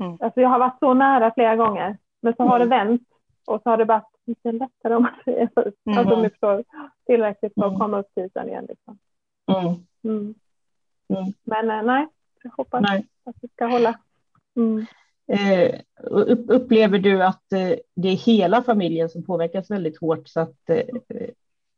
[0.00, 0.18] mm.
[0.20, 2.78] alltså jag har varit så nära flera gånger, men så har det mm.
[2.78, 3.08] vänt
[3.48, 5.60] och så har det varit lite lättare om man säger så.
[5.60, 5.98] Mm.
[5.98, 6.64] Alltså om ni förstår,
[7.06, 7.78] tillräckligt för att mm.
[7.78, 8.66] komma upp till ytan igen.
[8.68, 8.98] Liksom.
[9.46, 9.74] Mm.
[10.04, 10.34] Mm.
[11.08, 11.32] mm.
[11.44, 12.06] Men eh, nej,
[12.42, 13.06] jag hoppas nej.
[13.24, 13.98] att det ska hålla.
[15.26, 15.80] Eh,
[16.48, 20.82] upplever du att eh, det är hela familjen som påverkas väldigt hårt så att eh,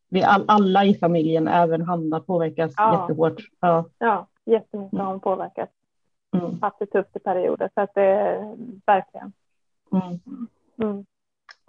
[0.08, 3.00] vi all, alla i familjen, även Hanna, påverkas ja.
[3.00, 3.42] jättehårt?
[3.60, 5.72] Ja, ja jättemycket har hon påverkats.
[6.32, 6.58] Mm.
[6.60, 8.56] Haft det tufft i perioder så att det är
[8.86, 9.32] verkligen.
[9.92, 10.20] Mm.
[10.82, 11.04] Mm.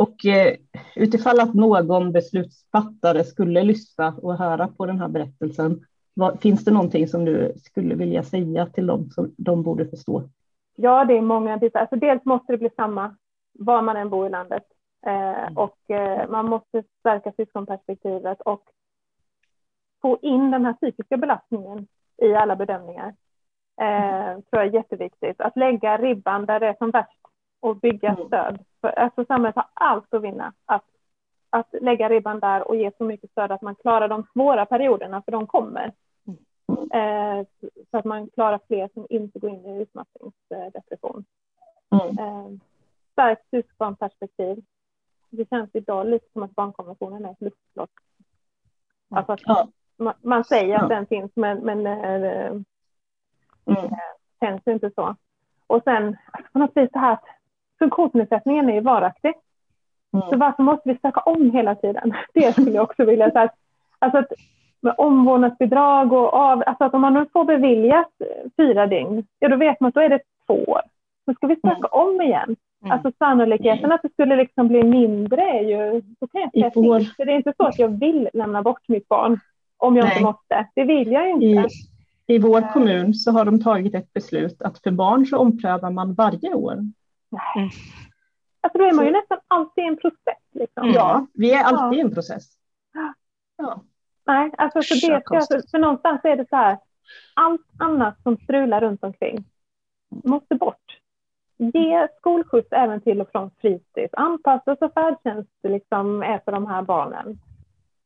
[0.02, 0.56] Och eh,
[0.96, 6.72] utifall att någon beslutsfattare skulle lyssna och höra på den här berättelsen, vad, finns det
[6.72, 10.24] någonting som du skulle vilja säga till dem som de borde förstå?
[10.76, 11.80] Ja, det är många bitar.
[11.80, 13.16] Alltså, dels måste det bli samma
[13.54, 14.64] var man än bor i landet
[15.06, 15.58] eh, mm.
[15.58, 18.64] och eh, man måste stärka syskonperspektivet och
[20.02, 21.88] få in den här psykiska belastningen
[22.22, 23.16] i alla bedömningar.
[23.82, 24.42] Eh, mm.
[24.42, 25.42] tror jag är jätteviktigt.
[25.42, 27.21] Att lägga ribban där det är som värst
[27.62, 28.28] och bygga mm.
[28.28, 28.60] stöd.
[28.82, 30.54] För, alltså, samhället har allt att vinna.
[30.66, 30.86] Att,
[31.50, 35.22] att lägga ribban där och ge så mycket stöd att man klarar de svåra perioderna,
[35.22, 35.92] för de kommer.
[36.94, 37.46] Eh,
[37.92, 41.26] så att man klarar fler som inte går in i utmattningsdepression.
[41.90, 42.20] Mm.
[42.20, 42.60] Eh,
[43.12, 44.64] starkt syskonperspektiv.
[45.30, 47.90] Det känns idag lite som att barnkonventionen är ett luftslott.
[49.10, 49.68] Alltså ja.
[49.98, 50.88] man, man, säger att ja.
[50.88, 52.52] den finns, men, men eh,
[53.66, 53.96] mm.
[54.40, 55.16] känns inte så.
[55.68, 56.18] Och sen
[56.54, 57.26] på något vis det här att
[57.82, 59.34] funktionsnedsättningen är ju varaktig.
[60.14, 60.30] Mm.
[60.30, 62.14] Så varför måste vi söka om hela tiden?
[62.34, 63.50] Det skulle jag också vilja säga.
[64.00, 64.32] Alltså att
[64.82, 68.12] med omvårdnadsbidrag och av, alltså att om man nu får beviljat
[68.58, 70.82] fyra dygn, ja då vet man att då är det två år.
[71.26, 71.90] Så ska vi söka mm.
[71.92, 72.56] om igen.
[72.82, 72.92] Mm.
[72.92, 77.14] Alltså sannolikheten att det skulle liksom bli mindre är ju, då kan jag säga till.
[77.16, 79.40] För det är inte så att jag vill lämna bort mitt barn
[79.78, 80.14] om jag Nej.
[80.14, 80.68] inte måste.
[80.76, 81.46] Det vill jag inte.
[82.28, 85.90] I, I vår kommun så har de tagit ett beslut att för barn så omprövar
[85.90, 86.78] man varje år.
[87.32, 87.72] Nej.
[88.62, 90.44] Alltså då är man ju nästan alltid i en process.
[90.52, 90.84] Liksom.
[90.84, 90.96] Mm.
[90.96, 92.44] Ja, vi är alltid i en process.
[93.58, 93.84] Ja.
[94.26, 96.78] Nej, alltså för, det, för, för någonstans är det så här,
[97.34, 99.46] allt annat som strular runt omkring
[100.24, 101.00] måste bort.
[101.58, 104.14] Ge skolskjuts även till och från fritids.
[104.14, 107.40] Anpassa så färdtjänst liksom är för de här barnen.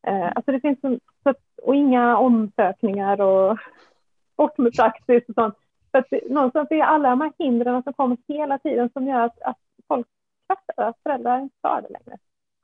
[0.07, 0.79] Eh, alltså det finns
[1.23, 3.57] så, och inga omsökningar och
[4.37, 5.55] bort med praxis och sånt.
[5.95, 9.41] För att någonstans är alla de här hindren som kommer hela tiden som gör att,
[9.41, 10.07] att folk
[10.47, 12.17] fattar att föräldrar inte klarar det längre.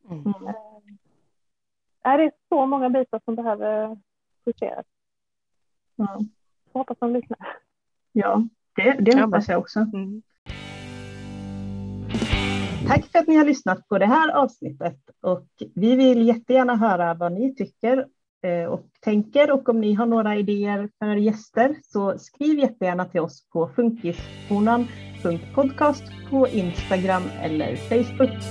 [0.10, 0.56] Mm.
[2.04, 3.98] Är det så många bitar som behöver
[4.46, 4.86] justeras.
[5.98, 6.30] Mm.
[6.74, 7.40] Jag hoppas de lyssnar.
[8.12, 9.80] Ja, det, det hoppas jag också.
[9.80, 10.22] Mm.
[12.88, 17.14] Tack för att ni har lyssnat på det här avsnittet och vi vill jättegärna höra
[17.14, 18.08] vad ni tycker
[18.44, 23.22] Eh, och tänker och om ni har några idéer för gäster så skriv jättegärna till
[23.22, 28.44] oss på funkishonan.podcast på Instagram eller Facebook.